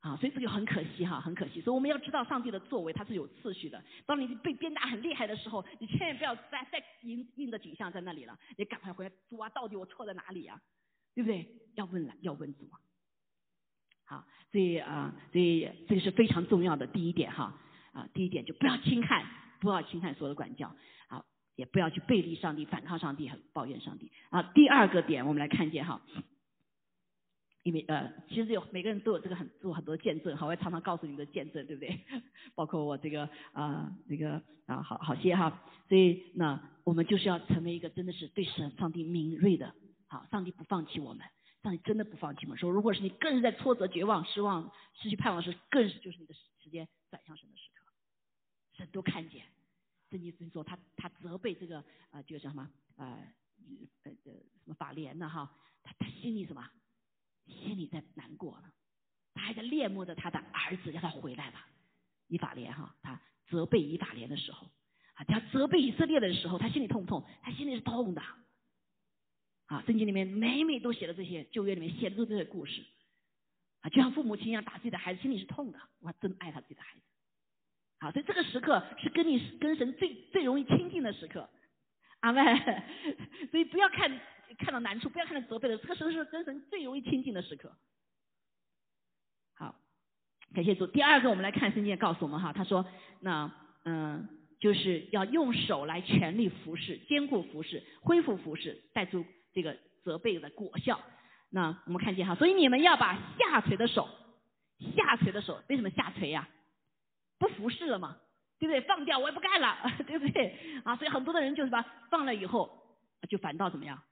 [0.00, 1.60] 啊，所以这个很可惜哈，很可惜。
[1.60, 3.82] 所以我们要知道上帝的作为，它是有次序的。
[4.06, 10.60] 当你被鞭打很厉害的时候，你千万不要再再印印的景象在那里了，你赶快回来，主啊，到底我错在哪里呀？
[11.14, 11.46] 对不对？
[11.74, 12.78] 要问了，要问主啊。
[14.04, 17.58] 好，所以啊，所以这个是非常重要的第一点哈。
[17.92, 19.26] 啊，第一点就不要轻看，
[19.58, 20.72] 不要轻看所有的管教，
[21.08, 21.24] 好，
[21.56, 24.12] 也不要去背离上帝、反抗上帝和抱怨上帝。
[24.30, 26.00] 啊，第二个点我们来看见哈。
[27.68, 32.00] 因为呃，其实有每个人都有这个很做很多见证，好，我也常常告诉你们的见证，对不对？
[32.56, 35.62] 包括我这个啊，这个啊，好好些哈。
[35.86, 39.74] 所以那我们就是要成为一个真的是对神、上帝敏锐的，
[40.06, 41.26] 好，上帝不放弃我们，
[41.62, 42.58] 上帝真的不放弃我们。
[42.58, 47.92] 说如果是你更是在挫折、绝望、失望、失去盼望时，更是就是你的时间转向神的时刻，
[48.78, 49.44] 神都看见。
[50.10, 52.62] 圣经是说他他责备这个啊，这个叫什么
[52.96, 53.18] 啊
[54.04, 56.66] 呃呃什么法莲呢哈，他他心里什么？
[57.48, 58.72] 心里在难过了，
[59.34, 61.66] 他还在恋慕着他的儿子，让他回来吧。
[62.28, 64.66] 以法莲哈，他责备以法莲的时候，
[65.14, 67.24] 啊，他责备以色列的时候，他心里痛不痛？
[67.42, 68.22] 他心里是痛的。
[69.66, 72.82] 啊，圣经里面每每都写了这些，旧约里面写的都是这些故事。
[73.80, 75.80] 啊，就像父母亲一样打自己的孩子，心里是痛的。
[76.00, 77.02] 我真爱他自己的孩子。
[78.00, 81.48] 好，所以这个时刻是跟你跟神最最容易亲近的时刻。
[82.20, 82.42] 阿妹，
[83.50, 84.20] 所以不要看。
[84.56, 87.72] 看到难处，不要看到责备的，这个时候是跟神最容易亲近的时刻。
[89.54, 89.74] 好，
[90.54, 90.86] 感谢主。
[90.86, 92.86] 第二个，我们来看圣经告诉我们哈，他说，
[93.20, 93.50] 那
[93.84, 94.28] 嗯，
[94.58, 101.00] 就是要用手来全力服侍，兼顾服侍，恢复服侍，带出这个责备的果效。
[101.50, 104.08] 那我们看见哈，所以你们要把下垂的手，
[104.96, 106.48] 下垂的手，为什么下垂呀？
[107.38, 108.16] 不服侍了嘛，
[108.58, 108.80] 对不对？
[108.80, 110.56] 放掉，我也不干了，对不对？
[110.84, 114.02] 啊，所以很多的人就是把放了以后，就反倒怎么样？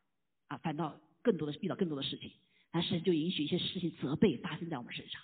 [0.48, 2.32] 啊，反倒更多的遇到更多的事情，
[2.72, 5.20] 那神就允许一些事情责备发生在我们身上，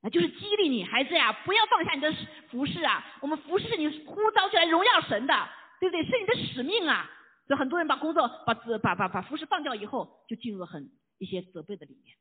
[0.00, 2.12] 那就是激励你孩子呀，不要放下你的
[2.50, 5.48] 服饰啊，我们服饰你呼召起来荣耀神的，
[5.80, 6.04] 对不对？
[6.04, 7.10] 是你的使命啊。
[7.46, 12.16] 所以很多人把工作把把把把服饰放掉以后，就进入了很一些责备的里面，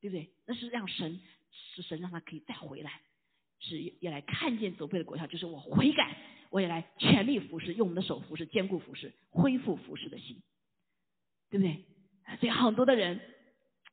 [0.00, 0.32] 对不对？
[0.46, 1.20] 那是让神
[1.50, 3.00] 是神让他可以再回来，
[3.60, 6.16] 是也来看见责备的果效，就是我悔改，
[6.50, 10.42] 我也来全力服侍，用我们的手服侍，兼顾服侍，恢复服侍的心。
[11.50, 11.84] 对不对？
[12.40, 13.20] 所以很多的人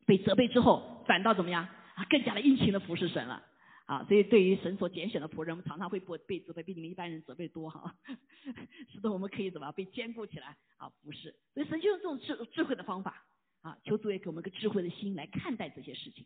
[0.07, 2.03] 被责备之后，反倒怎么样啊？
[2.09, 3.43] 更加的殷勤的服侍神了
[3.85, 4.03] 啊！
[4.05, 7.95] 所以对于神所拣选的仆人，我们常常会被被责备，比你们一般人责备多哈。
[8.91, 10.89] 使得我们可以怎么被兼顾起来啊？
[10.89, 11.35] 服侍。
[11.53, 13.23] 所以神就用这种智智慧的方法
[13.61, 16.25] 啊，求主也给我们个智慧的心来看待这些事情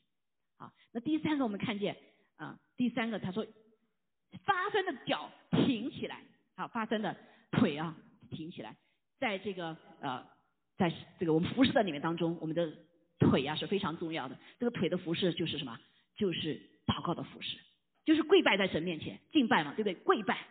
[0.55, 0.71] 啊。
[0.93, 1.97] 那第三个我们看见
[2.37, 3.45] 啊，第三个他说
[4.45, 6.23] 发生的脚挺起来
[6.55, 7.17] 啊，发生的
[7.51, 7.97] 腿啊
[8.31, 8.77] 挺起来，
[9.19, 10.36] 在这个呃。
[10.77, 12.71] 在这个我们服饰的里面当中，我们的
[13.19, 14.37] 腿呀是非常重要的。
[14.59, 15.77] 这个腿的服饰就是什么？
[16.17, 17.57] 就是祷告的服饰，
[18.05, 19.93] 就是跪拜在神面前敬拜嘛，对不对？
[19.95, 20.47] 跪拜，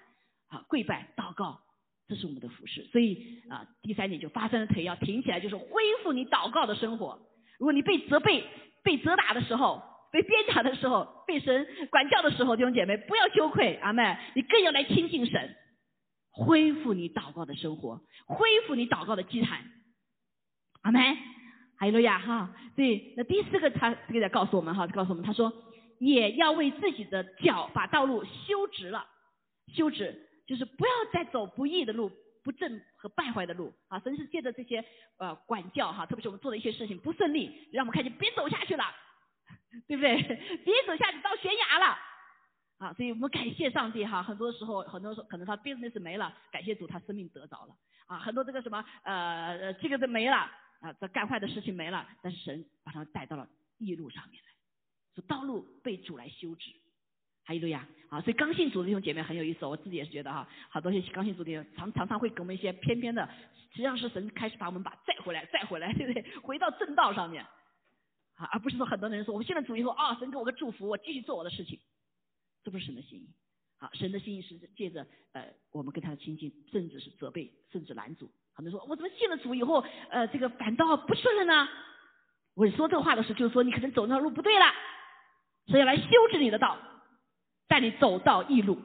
[0.49, 1.61] 啊，跪拜祷告，
[2.09, 2.85] 这是我们的服饰。
[2.93, 7.21] 所以啊，第三点就发生了腿要挺起来，就是恢复你祷告的生活。
[7.59, 8.45] 如果你被责备、
[8.85, 15.57] 被责打的时候，被鞭打的时候，被神管教的时候，弟兄姐妹不要羞愧，阿妹，你更要来亲近神，
[16.31, 19.65] 恢复你祷告的生活，恢复你祷告的祭坛。
[20.87, 21.03] 阿门，
[21.77, 22.55] 哈利路亚哈。
[22.77, 25.53] 对，那第四个他这个在告诉我们哈，告诉我们他说
[25.99, 29.05] 也要为自己的脚把道路修直了，
[29.75, 30.17] 修直
[30.47, 32.09] 就是不要再走不义的路、
[32.45, 33.99] 不正和败坏的路啊。
[33.99, 34.85] 神是借着这些
[35.19, 38.85] 呃管教哈，特别是我们做的一些事情不顺利，让我们看见别走下去了，
[39.89, 40.23] 对不对？
[40.65, 41.99] 别走下去到悬崖了
[42.79, 42.93] 啊。
[42.93, 47.75] 所以我们感谢上帝哈，很多时候很多时候可能他 business 没了，感谢主他生命得着了
[48.07, 48.19] 啊。
[48.19, 50.49] 很多这个什么呃这个都没了。
[50.87, 54.51] 啊，这干坏的事情没了，但是神把他带到了义路上面来，
[55.17, 56.71] 说道路被主来修直。
[57.43, 63.29] 还有路亚，啊，所以刚性主的弟兄姐妹很有意思，我自己也是觉得哈，好多些刚性主的常常常会给我们一些偏偏的，
[63.71, 66.25] 实际上是神开始把我们把再回来再回来，对不对？
[66.41, 67.45] 回到正道上面，
[68.35, 71.79] 啊，而不是说很多人说我现在主以后啊，神给我个祝福，我继续做我的事情，
[72.65, 73.29] 这不是神的心意。
[73.79, 78.29] 好，神的心意是借着呃我们跟他的亲近，甚至是责备，甚至拦阻。
[78.57, 81.69] 很多人说我怎么信了主以后，呃，这个反倒不顺了呢？
[82.55, 84.67] 我说这话的时候，就是说你可能走那条路不对了，
[85.69, 86.77] 是要来修治你的道。
[87.69, 88.81] 带你走到异路，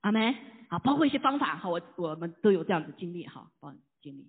[0.00, 0.34] 阿门
[0.68, 0.80] 啊！
[0.80, 4.28] 包括一些方法哈，我我们都有这样的经历哈，帮经历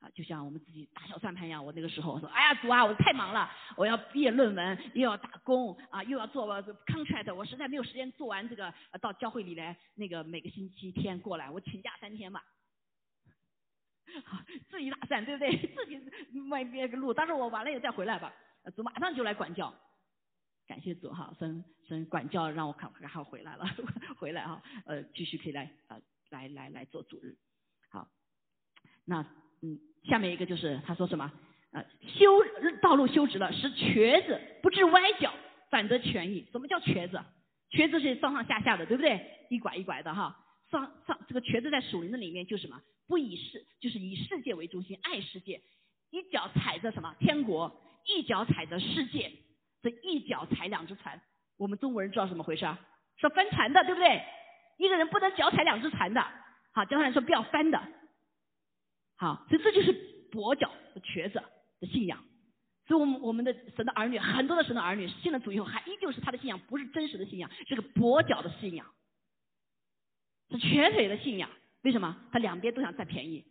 [0.00, 1.64] 啊，就像我们自己打小算盘一样。
[1.64, 6.46] 我那个时候说，哎呀主啊，我太忙了，我要毕业论文，又要打工啊，又要做
[6.84, 12.44] contract，我实在没有时间做完这个，到教会里来那个每个星期天过来，我请假三天吧。
[14.24, 14.38] 好，
[14.70, 15.56] 自己打算对不对？
[15.74, 16.00] 自己
[16.38, 18.32] 迈那个路，但是我完了以后再回来吧，
[18.74, 19.72] 主马上就来管教。
[20.66, 23.66] 感谢主哈，神神管教让我看，然后回来了，
[24.16, 26.00] 回来哈，呃，继续可以来呃
[26.30, 27.36] 来来来做主日，
[27.90, 28.08] 好，
[29.04, 29.20] 那
[29.62, 31.30] 嗯，下面一个就是他说什么
[31.72, 32.30] 呃修
[32.80, 35.34] 道路修直了，使瘸子不致歪脚，
[35.70, 36.46] 反得痊愈。
[36.50, 37.22] 什么叫瘸子？
[37.70, 39.46] 瘸子是上上下下的，对不对？
[39.50, 42.80] 一拐一拐的哈，上上这个瘸子在属灵的里面就什么？
[43.06, 45.60] 不以世就是以世界为中心，爱世界，
[46.10, 47.70] 一脚踩着什么天国，
[48.06, 49.30] 一脚踩着世界。
[49.82, 51.20] 这一脚踩两只船，
[51.58, 52.80] 我们中国人知道怎么回事啊？
[53.18, 54.22] 说翻船的，对不对？
[54.78, 56.26] 一个人不能脚踩两只船的，
[56.72, 57.78] 好，教他来说不要翻的，
[59.16, 59.92] 好，所以这就是
[60.32, 61.42] 跛脚的瘸子
[61.80, 62.24] 的信仰。
[62.86, 68.86] 所以，我们我们的神的儿女，很多的神的儿女信了主以后，还依旧是他的信仰，不是真实的信仰，是个跛脚的信仰，
[70.58, 71.50] 是瘸腿的信仰。
[71.82, 72.16] 为什么？
[72.32, 73.44] 他两边都想占便宜，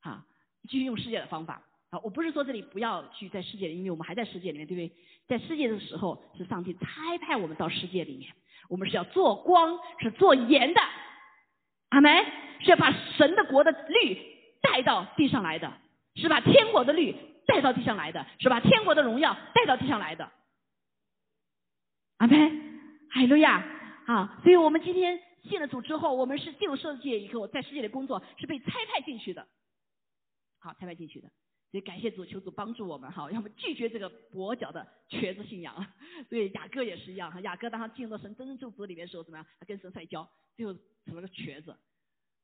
[0.00, 0.24] 啊，
[0.68, 1.62] 继续用世界的方法。
[1.90, 4.92] 啊，我不是说这里不要去在世界里，因为我们还在世界里面，对不对？
[5.26, 8.30] 在世界的时候，是上帝差派我们到世界里面，
[8.68, 10.80] 我们是要做光，是做盐的，
[11.88, 12.24] 阿门，
[12.60, 14.18] 是要把神的国的律
[14.60, 15.72] 带到地上来的，
[16.14, 17.14] 是把天国的律
[17.46, 20.30] 带到地上来的，是把天国的荣耀带到地上来的，
[22.18, 22.80] 阿门，
[23.10, 23.64] 海路亚，
[24.06, 25.18] 啊，所以我们今天
[25.48, 29.46] 信了主之后，我们是进入世界以后，在世界里工作，是被差派进去的，
[30.58, 31.30] 好，差派进去的。
[31.70, 35.86] 所以感谢主，求主帮助我们哈，要么拒绝这个跛脚的瘸子信仰。
[36.30, 39.46] 对雅各也是一样哈，雅各当他进入神真正祝福里面的时候，怎么样？
[39.60, 40.26] 他跟神摔跤，
[40.56, 40.74] 最后
[41.04, 41.76] 成了个瘸子，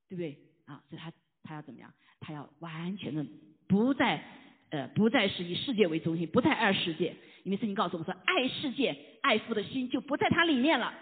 [0.09, 0.39] 对不对？
[0.67, 1.11] 啊，所以他
[1.43, 1.91] 他要怎么样？
[2.21, 3.25] 他要完全的
[3.67, 4.23] 不再
[4.71, 10.93] 呃不再是以世界为中心，不再爱世界，因为圣经告诉我们说，爱世界爱父的心就不在他里面了。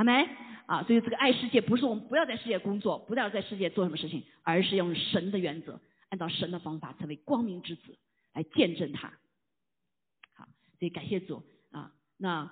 [0.00, 0.28] 好，阿门
[0.64, 5.78] 啊，所以这个爱世界不是我们不要在世界工作，不要在世界做什么事情，而是用神的原则。
[6.08, 7.98] 按照神的方法成为光明之子，
[8.32, 9.08] 来见证他。
[10.34, 10.48] 好，
[10.78, 11.92] 所以感谢主啊。
[12.16, 12.50] 那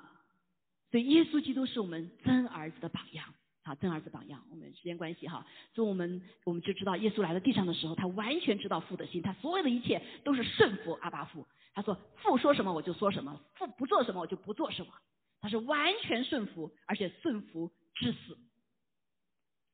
[0.90, 3.24] 所以耶稣基督是我们真儿子的榜样，
[3.64, 4.44] 好，真儿子榜样。
[4.50, 11.46] 我们时间关系哈，所以我们我们就知道耶稣来到地上的时候，他完全知道父的心，他所有的一切都是顺服阿巴父。
[11.72, 14.92] 他说父说什么我就说什么，父不做什么我就不做什么，
[15.40, 18.38] 他是完全顺服，而且顺服至死。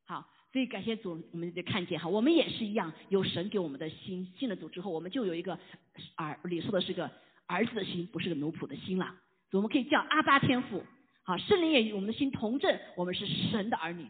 [0.07, 0.31] 好。
[0.53, 5.59] 所以感谢主，我们得看见哈，我们也是一样，有神给我们的心，信了主之后，我们就有一个
[6.15, 7.11] 儿，你说的是个
[7.47, 9.17] 儿子的心，不是个奴仆的心了。
[9.51, 10.85] 我们可以叫阿巴天父，
[11.25, 14.09] 好，圣灵也与我们的心同证，我们是神的儿女。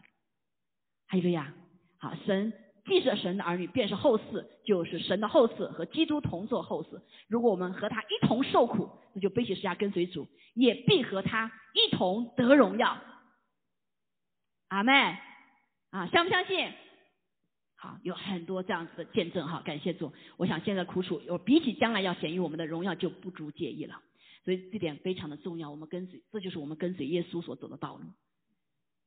[1.07, 1.51] 还有个呀，
[1.97, 2.53] 好，神
[2.85, 7.01] 既是神的儿女，便是后嗣，就是神的后嗣，和基督同作后嗣。
[7.27, 12.97] 如果我们和他一同受苦，那就背起十架跟随主，也必和他一同得荣耀。
[14.69, 15.17] 阿妹。
[15.91, 16.73] 啊，相不相信？
[17.77, 20.11] 好，有很多这样子的见证哈，感谢主。
[20.35, 24.01] 我想现在苦楚，有比起将来要显于我们的荣耀就不足介意了。
[24.43, 28.03] 所以这点非常的重要，我们跟随，这就是我们跟随耶稣所走的道路，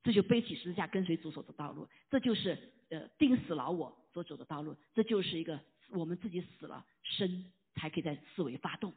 [0.03, 2.59] 这就背起十字架跟随主走的道路，这就是
[2.91, 8.93] 呃钉死老我所走的道路，这就是一个我们自己死了生才可以在思维发动。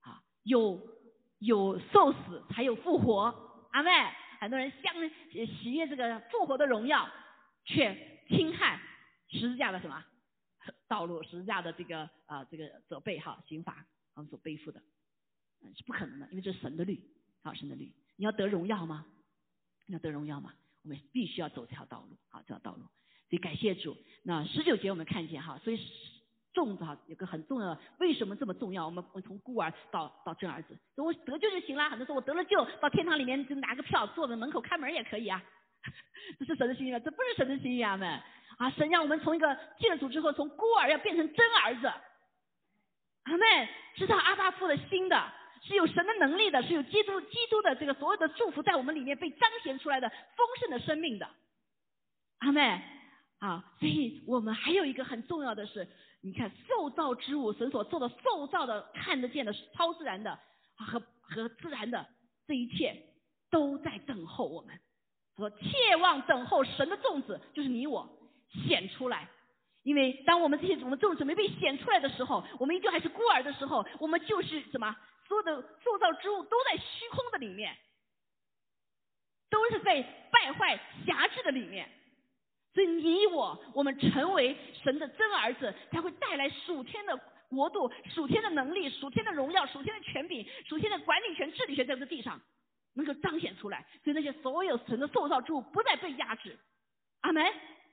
[0.00, 0.80] 啊，有
[1.38, 3.90] 有受死才有复活，阿妹。
[4.40, 4.92] 很多人相
[5.46, 7.08] 喜悦这个复活的荣耀，
[7.64, 7.96] 却
[8.28, 8.80] 轻看
[9.28, 10.04] 十字架的什么
[10.88, 11.22] 道路？
[11.22, 14.82] 十字架的这个啊这个责备哈刑罚，我们所背负的，
[15.76, 17.00] 是不可能的，因为这是神的律，
[17.44, 17.92] 好神的律。
[18.16, 19.06] 你要得荣耀吗？
[19.86, 20.52] 要得荣耀吗？
[20.82, 22.82] 我们必须要走这条道路，好这条道路。
[23.28, 23.96] 所以感谢主。
[24.22, 25.80] 那十九节我们看见哈，所以。
[26.54, 28.84] 粽子哈，有个很重要的，为什么这么重要？
[28.84, 31.88] 我们我从孤儿到到真儿子，我得救就行了。
[31.88, 35.42] 很多说我得了救，到天堂里面就拿个票，坐在门口开门也可以啊。
[36.38, 36.98] 这是神的心意吗？
[36.98, 38.06] 这不是神的心意啊们。
[38.58, 41.90] 啊，神让我们从一个进了主之后，从孤儿要变成真儿子。
[43.22, 45.32] 阿妹知道阿爸父的心的，
[45.64, 51.28] 是有神的能力的，是有基督基督的这个所有的祝福在我们里面被彰显出来的丰盛的生命的。
[52.38, 52.82] 阿妹
[53.38, 55.88] 啊，所以我们还有一个很重要的是，
[56.20, 60.38] 你看受造之物，神所做的受造的看得见的超自然的
[60.76, 62.06] 和和自然的
[62.46, 62.96] 这一切
[63.50, 64.78] 都在等候我们。
[65.36, 68.08] 说切望等候神的种子，就是你我
[68.66, 69.28] 显出来。
[69.82, 74.94] 因为当我们这些我们种子没被显出来的时候，我们依旧还是孤儿的时候，我们就是什么？
[75.32, 77.74] 所有的塑造之物都在虚空的里面，
[79.48, 81.88] 都是在败坏辖制的里面。
[82.74, 84.54] 所以你我，我们成为
[84.84, 87.18] 神的真儿子，才会带来属天的
[87.48, 92.38] 国度、属天的能力、属天的荣耀、属天的权柄、属天的管理权、治理权，在这个地上
[92.92, 93.86] 能够彰显出来。
[94.04, 96.58] 所以那些所有神的塑造之物不再被压制。
[97.22, 97.42] 阿门。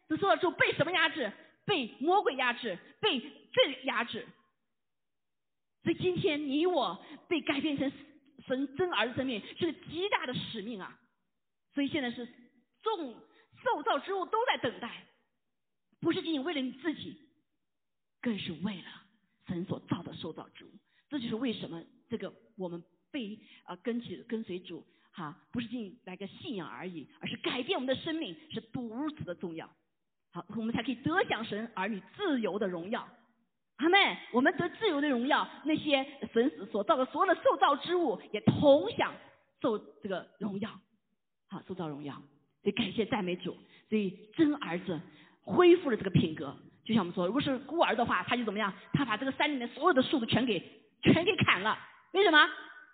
[0.09, 1.31] 这塑造之物被什么压制？
[1.63, 3.17] 被魔鬼压制，被
[3.53, 4.27] 罪压制。
[5.83, 7.91] 所以今天你我被改变成
[8.45, 10.99] 神真儿子生命，是个极大的使命啊！
[11.73, 12.27] 所以现在是
[12.81, 13.13] 众
[13.63, 15.05] 受造之物都在等待，
[15.99, 17.17] 不是仅仅为了你自己，
[18.21, 18.87] 更是为了
[19.47, 20.69] 神所造的受造之物。
[21.09, 29.69] 这就是为什么这个我们被啊跟起跟随主哈，不是仅仅来个信仰而已，而是改变我们的生命，是如此的重要。
[30.31, 33.07] 好，我们才可以得享神儿女自由的荣耀。
[33.79, 39.13] 阿妹，我们得自由的荣耀，那些神所造的所有的受造之物也同享
[39.61, 40.69] 受这个荣耀。
[41.49, 42.13] 好，受造荣耀，
[42.61, 43.57] 所以感谢赞美主。
[43.89, 44.99] 所以真儿子
[45.41, 46.55] 恢复了这个品格，
[46.85, 48.73] 就像我们说，如果是孤儿的话，他就怎么样？
[48.93, 50.59] 他把这个山里面所有的树都全给
[51.01, 51.77] 全给砍了。
[52.11, 52.37] 为什么？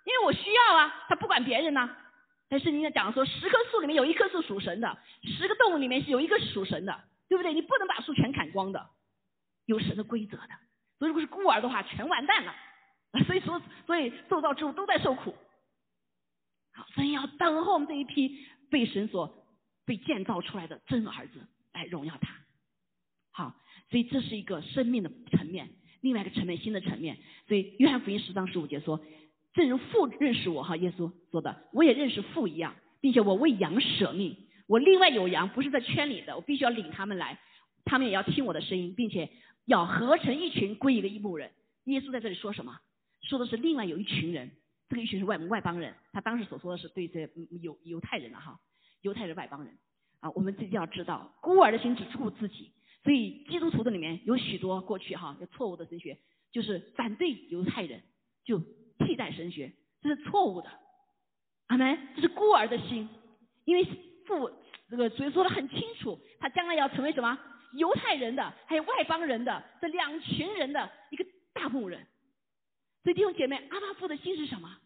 [0.05, 1.89] 因为我需要啊，他不管别人呢。
[2.47, 6.95] 但是人家讲说，十棵树里面有一棵是属神的，十个动物里面是有一个是属神的。
[7.27, 7.55] 对不对？
[7.55, 8.87] 你不能把树全砍光的，
[9.65, 10.49] 有神的规则的。
[10.99, 12.53] 所以如果是孤儿的话，全完蛋了。
[13.25, 15.33] 所以说，所以受造之物都在受苦。
[16.73, 19.45] 好，所以要等候我们这一批被神所
[19.85, 22.35] 被建造出来的真儿子来荣耀他。
[23.31, 23.55] 好，
[23.89, 25.69] 所以这是一个生命的层面，
[26.01, 27.17] 另外一个层面，新的层面。
[27.47, 28.99] 所以约翰福音十章十五节说
[29.53, 34.37] ：“正如父认识我，哈，耶稣说的，我也认识父一样，并且我为羊舍命。”
[34.67, 37.39] 我另外有羊，不是在圈里的，我必须要领他们来，
[37.85, 39.29] 他们也要听我的声音，并且
[39.65, 41.51] 要合成一群归一个一牧人。
[41.85, 42.79] 耶稣在这里说什么？
[43.21, 44.51] 说的是另外有一群人，
[44.89, 45.93] 这个一群是外外邦人。
[46.13, 47.29] 他当时所说的是对这
[47.61, 48.59] 犹犹太人了哈，
[49.01, 49.77] 犹太人外邦人
[50.19, 50.29] 啊。
[50.31, 52.71] 我们自己要知道，孤儿的心只顾自己，
[53.03, 56.17] 所以基督徒的里面有许多过去哈有错误的神学，
[56.51, 58.01] 就是反对犹太人，
[58.43, 58.59] 就
[58.99, 60.69] 替代神学，这是错误的。
[61.67, 63.09] 阿门，这是孤儿的心，
[63.65, 63.87] 因为。
[64.27, 64.49] 父
[64.89, 67.37] 这个所以说的很清楚，他将来要成为什么？
[67.75, 72.05] 犹太人的，还有外邦人的这两群人的一个大牧人。
[73.03, 74.77] 所以弟兄姐妹，阿巴父的心是什么？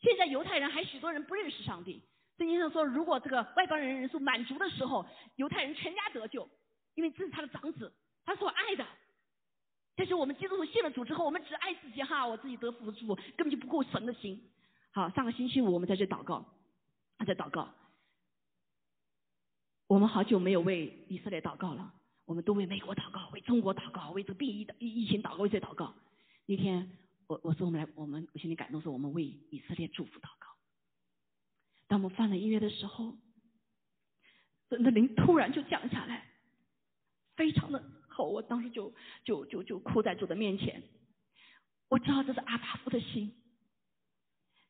[0.00, 2.02] 现在犹太人还许多人不认识上帝。
[2.38, 5.06] 圣经上说，如果这个外邦人人数满足的时候，
[5.36, 6.48] 犹太人全家得救，
[6.94, 7.92] 因为这是他的长子，
[8.24, 8.86] 他所爱的。
[9.94, 14.50] 但是我们基督徒信了主之后，我们只爱自己哈，我自己得福主，根本就不够神的心。
[14.90, 16.44] 好，上个星期五我们在这祷告，
[17.16, 17.72] 他在祷告。
[19.86, 21.94] 我们好久没有为以色列祷告了，
[22.26, 25.94] 我们都为美国祷告，为中国祷告，为这个病疫的疫疫情祷告，为这祷告。
[26.44, 26.90] 那天
[27.28, 30.48] 我我说我们来，我们我心里感动说我们为以色列祝福祷告。
[31.88, 33.16] 当我们放了音乐的时候，
[34.68, 36.26] 真的灵突然就降下来，
[37.36, 38.92] 非常的好，我当时就
[39.24, 40.82] 就就就哭在主的面前。
[41.88, 43.32] 我知道这是阿巴夫的心。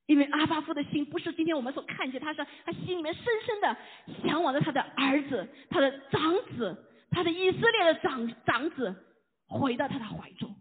[0.05, 3.77] 因为阿巴夫的心不是今天我们所看见，他是他心里面深深的
[4.23, 8.95] 向往着他的儿子、他的长子、他的以色列的长长子
[9.47, 10.55] 回到他的怀中。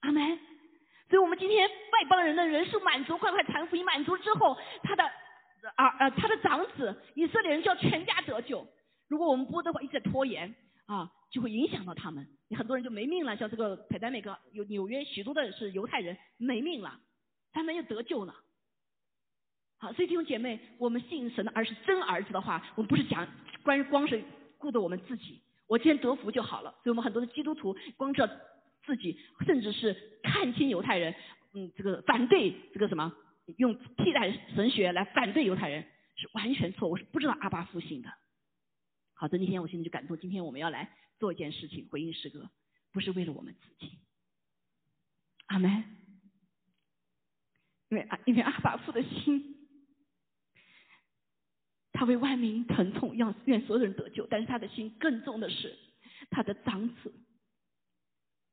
[0.00, 0.38] 阿门。
[1.10, 8.66] 所以我们今天外邦人的人数满足，快快传福音满足之后，他的儿呃他的长子以色列人就要全家得救。
[9.08, 10.54] 如果我们不的话，一直在拖延
[10.86, 13.36] 啊，就会影响到他们，很多人就没命了。
[13.36, 16.98] 像这个台丹那个有纽约许多的是犹太人没命了。
[17.52, 18.34] 他们又得救了，
[19.76, 23.28] 好，所以弟兄姐妹，我们信神的儿是真儿子的话，我们不是讲
[23.62, 24.24] 关于光是
[24.62, 26.70] 顾着我们自己，我今天得福就好了。
[26.82, 28.32] 所以我们很多的基督徒光知道
[28.86, 31.12] 自己，甚至是看清犹太人，
[31.52, 33.12] 嗯，这个反对这个什么，
[33.58, 35.82] 用替代神学来反对犹太人，
[36.14, 38.08] 是完全错误，是不知道阿巴父信的。
[39.14, 40.88] 好的，那天我心里就感动，今天我们要来
[41.18, 42.48] 做一件事情，回应诗歌，
[42.92, 43.98] 不是为了我们自己。
[45.46, 45.84] 阿门。
[47.88, 49.61] 因为啊，因为阿巴父的心，
[52.02, 54.26] 他为万民疼痛，让愿所有人得救。
[54.28, 55.78] 但是他的心更重的是
[56.30, 57.14] 他的长子，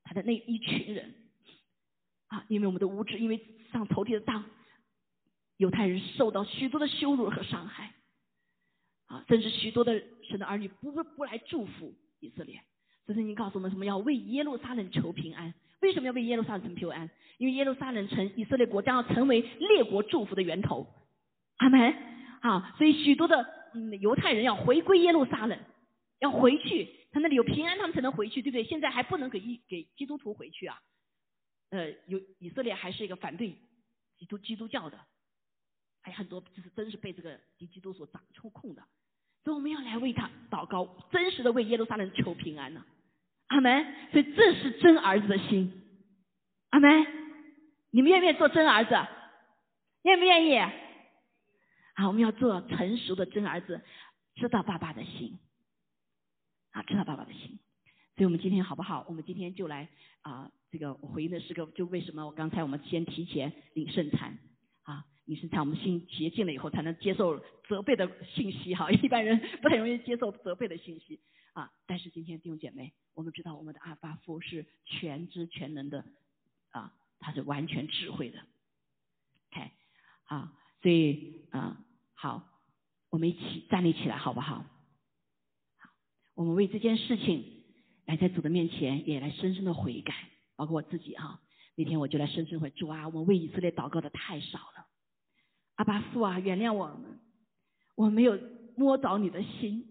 [0.04, 1.16] 他的那一群人
[2.28, 4.46] 啊，因为我们的无知，因为上头地的当，
[5.58, 7.96] 犹太人受到许多的羞辱和伤害
[9.08, 12.62] 啊，甚至许多的神的儿女不不来祝福以色列。
[13.08, 13.84] 所以，你告诉我们什么？
[13.84, 15.52] 要为耶路撒冷求平安。
[15.82, 17.10] 为什么要为耶路撒冷求平安？
[17.40, 20.86] 因为耶路撒冷城以色列国将要成为列国祝福的源头。
[21.58, 22.09] 阿门。
[22.42, 25.60] 啊，所以许多的嗯犹太人要回归耶路撒冷，
[26.20, 28.64] 要回去，他那里有平安，他们才能回去，对不对？
[28.64, 30.80] 现在还不能给一给基督徒回去啊。
[31.72, 33.56] 呃，有以色列还是一个反对
[34.18, 35.00] 基督基督教的，
[36.02, 38.22] 还有很多就是真是被这个敌基督所掌
[38.52, 38.84] 控的。
[39.44, 42.84] 所以我们要来为他祷告，真实的为耶路撒冷求平安呢。
[43.48, 43.86] 阿门。
[44.12, 45.72] 所以这是真儿子的心。
[46.72, 47.06] 阿门。
[47.92, 48.96] 你们愿不愿意做真儿子？
[50.04, 50.89] 愿不愿意？
[52.00, 53.82] 好，我们要做成熟的真儿子，
[54.36, 55.38] 知道爸爸的心。
[56.72, 57.60] 啊，知道爸爸的心。
[58.16, 59.06] 所以我们今天好不好？
[59.10, 59.90] 我们今天就来
[60.22, 64.38] 啊，这个我回应的是个，就为什么我刚才我们先提前领圣餐
[64.84, 67.38] 啊，领圣餐，我们心洁净了以后才能接受
[67.68, 68.90] 责备的信息哈。
[68.90, 71.20] 一般人不太容易接受责备的信息。
[71.54, 71.70] 啊！
[71.88, 76.06] 但是今天弟兄姐妹，我们知道我们的阿巴夫是全知全能的
[76.70, 78.40] 啊，他是完全智慧的。
[79.52, 79.72] OK，
[80.26, 81.84] 啊，所以啊，
[82.22, 82.44] 好，
[83.10, 84.56] 我们一起站立起来，好不好？
[84.58, 85.90] 好，
[86.36, 87.46] 我们为这件事情
[88.06, 90.14] 来在主的面前，也来深深的悔改，
[90.58, 91.40] 包括我自己哈。
[91.76, 94.86] 那天我就来深深悔主啊，我们为以色列祷告的太少了。
[95.76, 97.22] 阿巴父啊，原谅我们，
[97.96, 98.38] 我没有
[98.76, 99.86] 摸着你的心。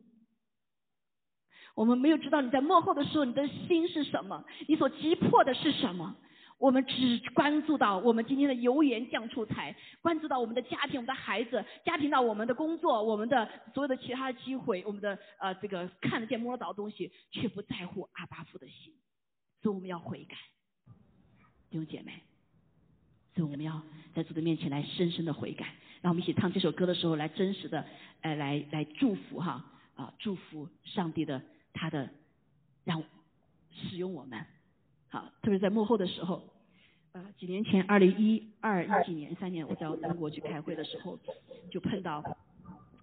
[1.74, 4.44] 我们没有知道你在幕后的时候，你的心是什么？
[4.66, 6.14] 你所急迫的是什么？
[6.58, 18.92] 我们只关注到我们今天的油盐酱醋菜，关注到我们的家庭、我们的孩子，家庭到我们的工作、我们的所有的其他的机会，我们的呃这个看得见摸得着的东西，却不在乎阿巴夫的心。
[19.62, 20.36] 所以我们要悔改，
[21.70, 22.12] 弟兄姐妹。
[23.34, 23.80] 所以我们要
[24.14, 25.74] 在主的面前来深深的悔改。
[26.02, 27.84] 让我们一起唱这首歌的时候，来真实的
[28.20, 31.40] 呃来来祝福哈啊祝福上帝的。
[31.80, 32.10] 他的
[32.82, 33.04] 让
[33.70, 34.44] 使用我们，
[35.10, 36.48] 好，特别在幕后的时候，
[37.12, 41.18] 呃，几年前，二零一二一几年三年，我到中国去开会的时候，
[41.70, 42.18] 就碰到，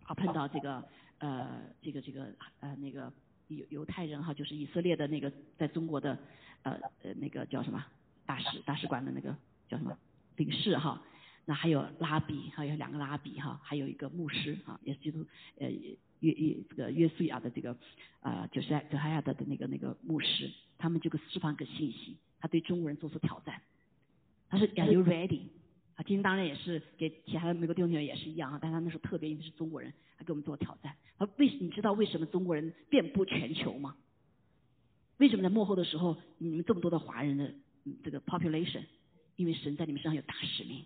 [0.03, 0.84] 啊，碰到这个
[1.18, 2.28] 呃，这个这个
[2.60, 3.12] 呃那个
[3.47, 6.18] 犹犹太人哈，就是以色列的那个在中国的
[6.62, 7.84] 呃呃那个叫什么
[8.26, 9.36] 大使大使馆的那个
[9.68, 9.97] 叫什么
[10.36, 11.01] 领事哈，
[11.45, 15.26] 那还有拉比，还有两个拉比哈，还有一个牧师哈，也是基督
[15.60, 15.68] 呃。
[16.26, 17.78] 约约这个约书亚的这个
[18.21, 23.61] 啊，就是泽哈亚的的那个那个牧师，他们就给释放一个信息，他对中国人做出挑战。
[24.49, 25.41] 他说，Are you ready？
[25.95, 30.95] 啊，今天当然也是给其他的美国弟兄姐妹也是一样啊，但他那时候特别因为是中国人，他给我们做挑战。
[31.17, 33.95] 他为你知道为什么中国人遍布全球吗？
[35.17, 37.53] 为什么在幕后的时候你们这么多的华人的
[38.03, 38.84] 这个 population？
[39.38, 40.86] 因为神在你们身上有大使命。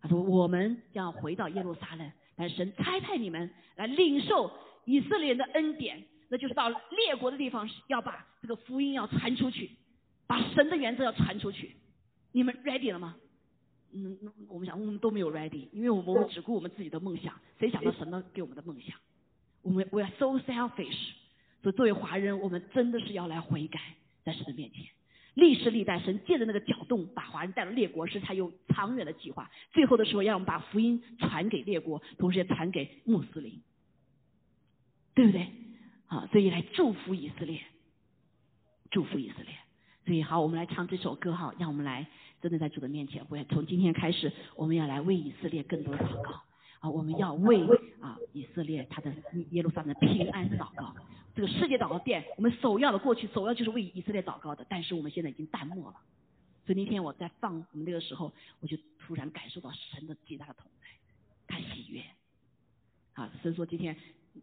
[0.00, 2.12] 他说，我们要回到耶路撒冷。
[2.38, 4.50] 但神差派你们来领受
[4.84, 9.72] 以色列人的恩典，那就是到列国的地方，要把这个福音要传出去，
[10.26, 11.74] 把神的原则要传出去。
[12.32, 13.16] 你们 ready 了吗？
[13.92, 14.16] 嗯，
[14.48, 18.96] 我们想，我们都没有 ready，因为我们只顾我们自己的梦想，谁想到神呢给我们的梦想？
[19.62, 21.12] 我们 we are so selfish。
[21.60, 23.80] 所以作为华人，我们真的是要来悔改，
[24.24, 24.84] 在神的面前。
[25.38, 29.48] 历史历代，神借着那个搅动，把华人带到列国，是他有长远的计划。
[29.72, 33.62] 最后的时候，要我们把福音传给列国，同时也传给穆斯林，
[35.14, 35.46] 对不对？
[36.06, 37.60] 好，所以来祝福以色列，
[38.90, 39.54] 祝福以色列。
[40.06, 42.04] 所以好，我们来唱这首歌哈，让我们来
[42.42, 46.42] 真的在主的面前，会从今天开始，我们要来为以色列更多祷告
[46.80, 47.62] 啊，我们要为
[48.00, 49.14] 啊以色列他的
[49.50, 50.96] 耶路撒冷的平安祷告。
[51.38, 55.96] 这个世界祷告殿，我们首要的过去首要就是为以色列祷告的，但是我们现在已经淡漠了。
[56.66, 62.02] 所以那天我在放我们那个时候，我就突然感受到神的极大的同在，太喜悦。
[63.12, 63.96] 啊，所以说今天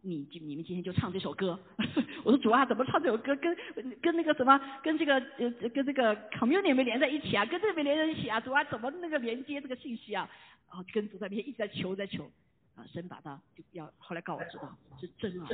[0.03, 1.59] 你你们今天就唱这首歌。
[2.23, 3.35] 我说主啊，怎么唱这首歌？
[3.35, 3.53] 跟
[4.01, 7.45] 跟那个什么，跟这个呃跟这个 community 没连在一起啊？
[7.45, 8.39] 跟这边连在一起啊？
[8.39, 10.29] 主啊，怎么那个连接这个信息啊？
[10.69, 12.31] 啊，跟主在那边一直在求在求。
[12.75, 15.49] 啊，神把他就要后来告我知道是真啊。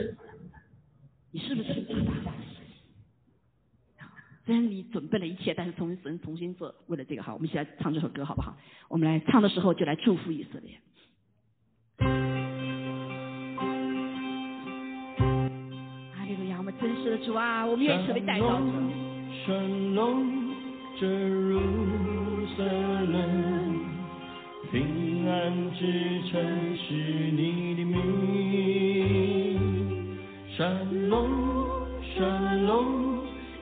[1.33, 2.33] 你是不是听爸爸？
[4.45, 8.57] 虽然你准备了一切，但是重新重新做，为了这个好，我们一起来唱这首歌好不好？
[8.89, 10.77] 我们来唱的时候就来祝福以色列。
[16.17, 18.65] 阿，利路亚，我们真实的主啊，我们愿意成为代表者。
[24.71, 25.81] 平安之
[26.29, 26.93] 城是
[27.31, 29.00] 你的名。
[30.61, 31.27] 山龙，
[32.15, 32.85] 山龙，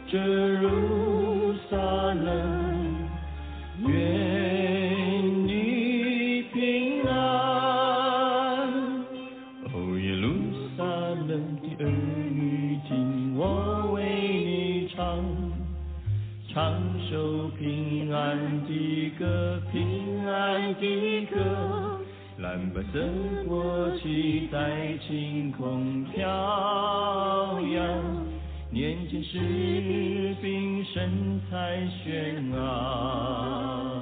[0.05, 0.19] 这
[0.55, 2.27] 如萨冷，
[3.88, 7.13] 愿你平安。
[9.71, 10.27] 哦，耶路
[10.76, 11.30] 撒冷
[11.61, 15.23] 的儿女，听我为你唱，
[16.49, 16.59] 唱
[17.09, 21.88] 首平安的歌，平安的歌。
[22.49, 22.99] 蓝白色
[23.47, 26.26] 国旗在晴空飘
[27.61, 28.26] 扬，
[28.71, 29.38] 年轻士
[30.41, 34.01] 兵神采轩昂。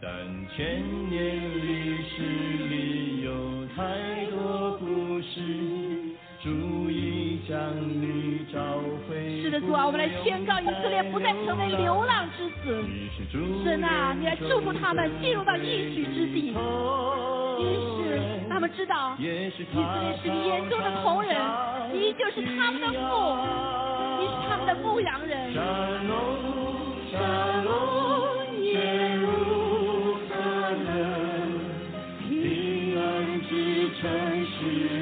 [0.00, 0.10] 三
[0.56, 2.22] 千年历史
[2.68, 3.30] 里有
[3.76, 5.40] 太多故事，
[6.42, 7.56] 足以将
[8.02, 8.58] 你找
[9.08, 9.42] 回。
[9.42, 12.84] 是的，主啊，我们来宣告以色列不再成为流浪之子。
[13.62, 16.52] 神啊，你要祝福他们进入到一隅之地。
[17.58, 21.36] 即使他们知道以色列是眼中的同人，
[21.92, 23.36] 你就是他们的父，
[24.20, 25.52] 你是他们的牧羊人。
[34.00, 34.08] 城
[34.44, 34.97] 市。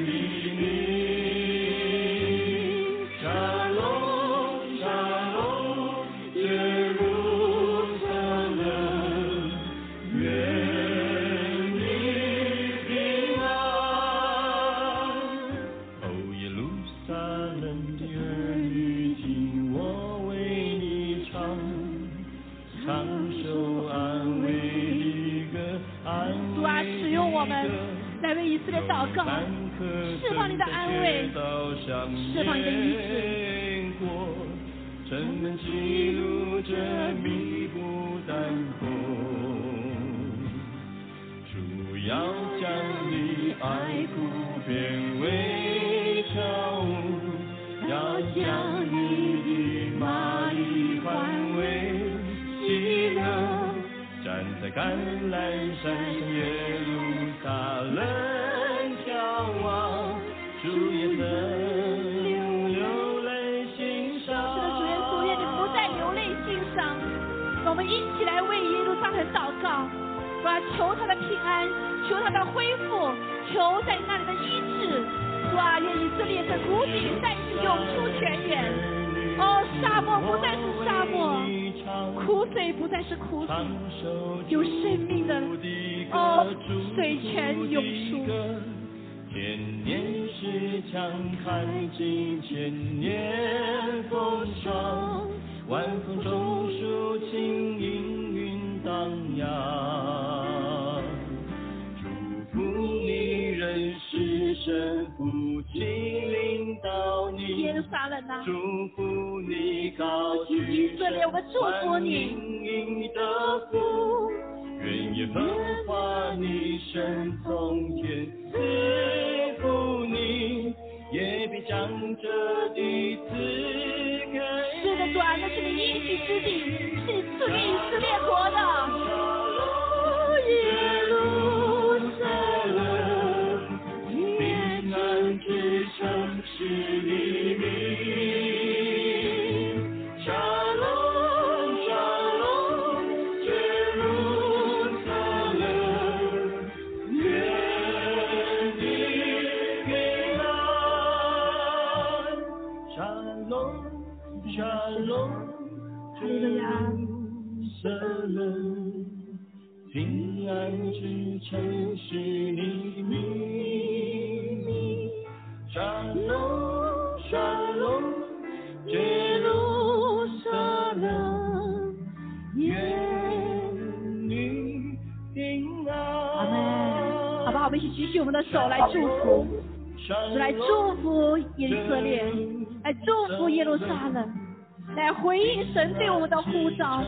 [185.73, 187.03] 神对我们的呼召。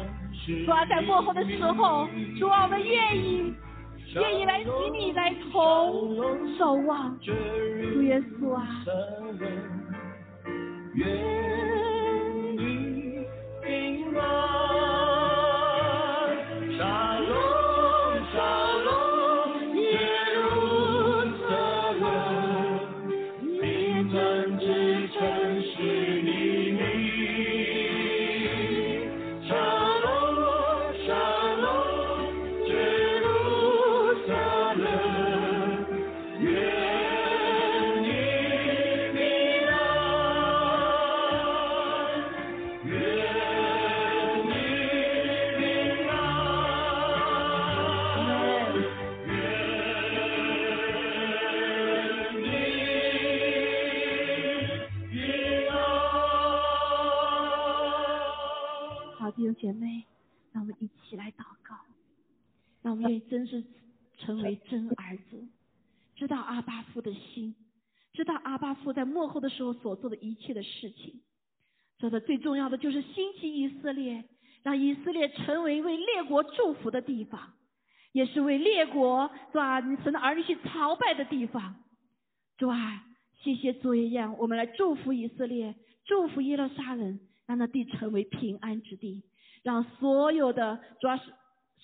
[0.66, 2.08] 主啊，在过后的时候，
[2.40, 3.54] 主啊，我们愿意，
[4.16, 7.18] 愿意来与你来同守望。
[7.20, 7.32] 主
[8.04, 8.84] 耶稣啊，
[10.96, 11.08] 愿
[13.62, 14.79] 平安。
[60.52, 61.76] 让我们一起来祷告，
[62.82, 63.64] 让我们愿意真是
[64.18, 65.48] 成为真儿子，
[66.16, 67.56] 知道阿巴父的心，
[68.14, 71.22] 知道阿巴父在幕后的时候所做的一切的事情。
[71.98, 74.24] 做的最重要的就是兴起以色列，
[74.64, 77.54] 让以色列成为为列国祝福的地方，
[78.14, 79.82] 也是为列国是吧？
[80.04, 81.76] 神的儿女去朝拜的地方。
[82.58, 83.06] 主啊，
[83.42, 85.76] 谢谢主一样，我们来祝福以色列，
[86.06, 89.24] 祝福耶路撒冷，让那地成为平安之地，
[89.64, 91.24] 让所有的主要是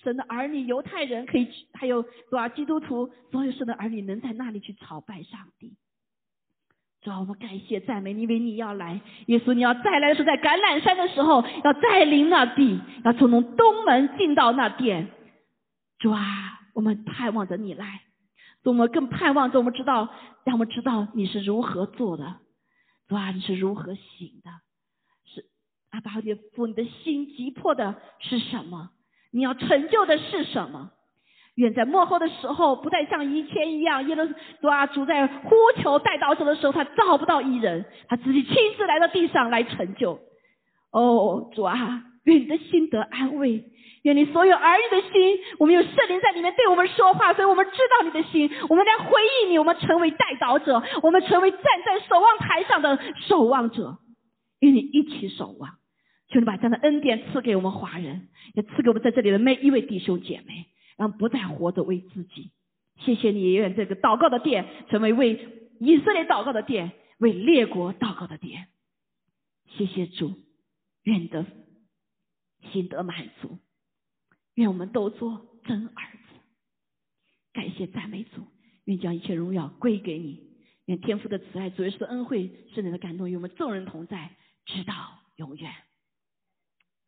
[0.02, 5.76] 神的儿女，犹太人可以去，还有主要基督徒，所有神的儿女能在那里去朝拜上帝。
[7.02, 15.08] 主啊，我们感谢赞美你，因为你要来，耶稣你要再来的时候，在橄榄山的时候要再临那地，要从东门进到那殿。
[15.98, 16.22] 主啊，
[16.74, 18.02] 我们盼望着你来，
[18.64, 20.08] 我们更盼望着我们知道，
[20.44, 22.36] 让我们知道你是如何做的，
[23.08, 24.50] 主啊，你是如何行的，
[25.96, 26.10] 阿爸
[26.54, 28.90] 父，你的心急迫的是什么？
[29.32, 30.90] 你要成就的是什么？
[31.54, 34.26] 愿在幕后的时候，不再像以前一样，耶路
[34.60, 40.20] 主啊，主在呼求带刀者的时候，他找不到一人，他自己亲自来到地上来成就。
[40.92, 43.64] 哦，主啊，愿你的心得安慰，
[44.02, 53.96] 愿你所有儿女的心，我们有圣灵在里面对我们说话，所以我们知道你的心，我们来回应你，我们成为带刀者，我们成为站在守望台上的守望者，
[54.60, 55.70] 与你一起守望。
[56.28, 60.66] 求你把这样的恩典赐给我们华人，也赐给我们在这里的每一位弟兄姐妹。
[60.96, 62.52] 让不再活着为自己，
[63.00, 65.34] 谢谢你，愿这个祷告的殿成为为
[65.78, 68.68] 以色列祷告的殿，为列国祷告的殿。
[69.76, 70.32] 谢谢主，
[71.02, 71.44] 愿的
[72.72, 73.58] 心得满足，
[74.54, 76.40] 愿我们都做真儿子。
[77.52, 78.46] 感谢赞美主，
[78.86, 80.48] 愿将一切荣耀归给你，
[80.86, 84.30] 愿天父的慈爱、主耶稣的恩惠、圣灵的感动与我们众人同在，
[84.64, 84.94] 直到
[85.36, 85.70] 永远。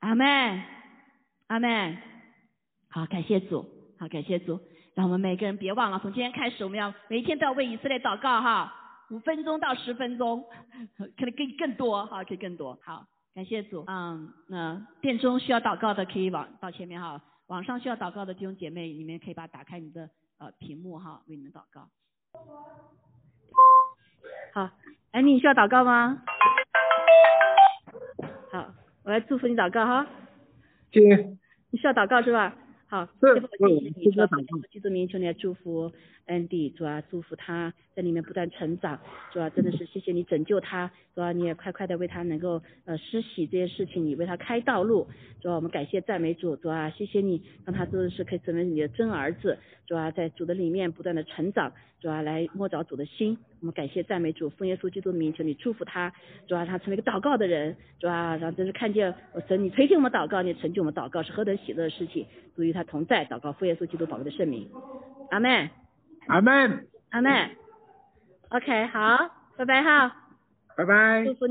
[0.00, 0.62] 阿门，
[1.48, 1.96] 阿门。
[2.88, 3.66] 好，感谢主。
[3.98, 4.60] 好，感谢主，
[4.94, 8.72] 让我们每个人别忘了，从今天开始，我们要每一天都要为以色列祷告哈，
[9.10, 10.44] 五分钟到十分钟，
[10.96, 12.78] 可能更更多哈，可以更多。
[12.82, 20.08] 好，感谢主，嗯，那殿中需要祷告的可以往到前面哈，网上需要祷告的弟兄姐妹，你们可以把打开你的
[20.38, 21.88] 呃屏幕哈，为你们祷告。
[24.54, 24.70] 好，
[25.10, 26.22] 哎，你需要祷告吗？
[28.52, 28.64] 好，
[29.04, 30.06] 我来祝福你祷告哈。
[30.90, 31.36] 姐。
[31.70, 32.56] 你需要祷告是吧？
[32.86, 34.28] 好，是，谢谢你，主啊，
[34.70, 35.92] 基督名求你来祝福
[36.28, 39.00] 安迪，主啊，祝福他在里面不断成长，
[39.32, 45.08] 主啊，真的是谢谢你拯救他，主啊，你也快快的为他能够呃施洗这些事情，你为他开道路，
[45.40, 56.12] 主啊，我们感谢赞美主，主啊，谢谢你让他真的是可以成为你的真儿子，主啊，在主的里面不断的成长，主啊，来摸着主的心，我们感谢赞美主，奉耶稣基督的名求你祝福他，
[56.46, 64.68] 主啊，他成为一个祷告的人，主啊，让真是看见我神你垂听我们祷告，你成就我们祷告是何等喜乐的事情，主与他同在，祷告奉耶稣基督宝贵的圣名，
[65.30, 65.87] 阿门。
[66.28, 67.50] 阿门，阿门。
[68.50, 70.14] OK，好，拜拜哈。
[70.76, 71.24] 拜拜。
[71.24, 71.46] 祝福你。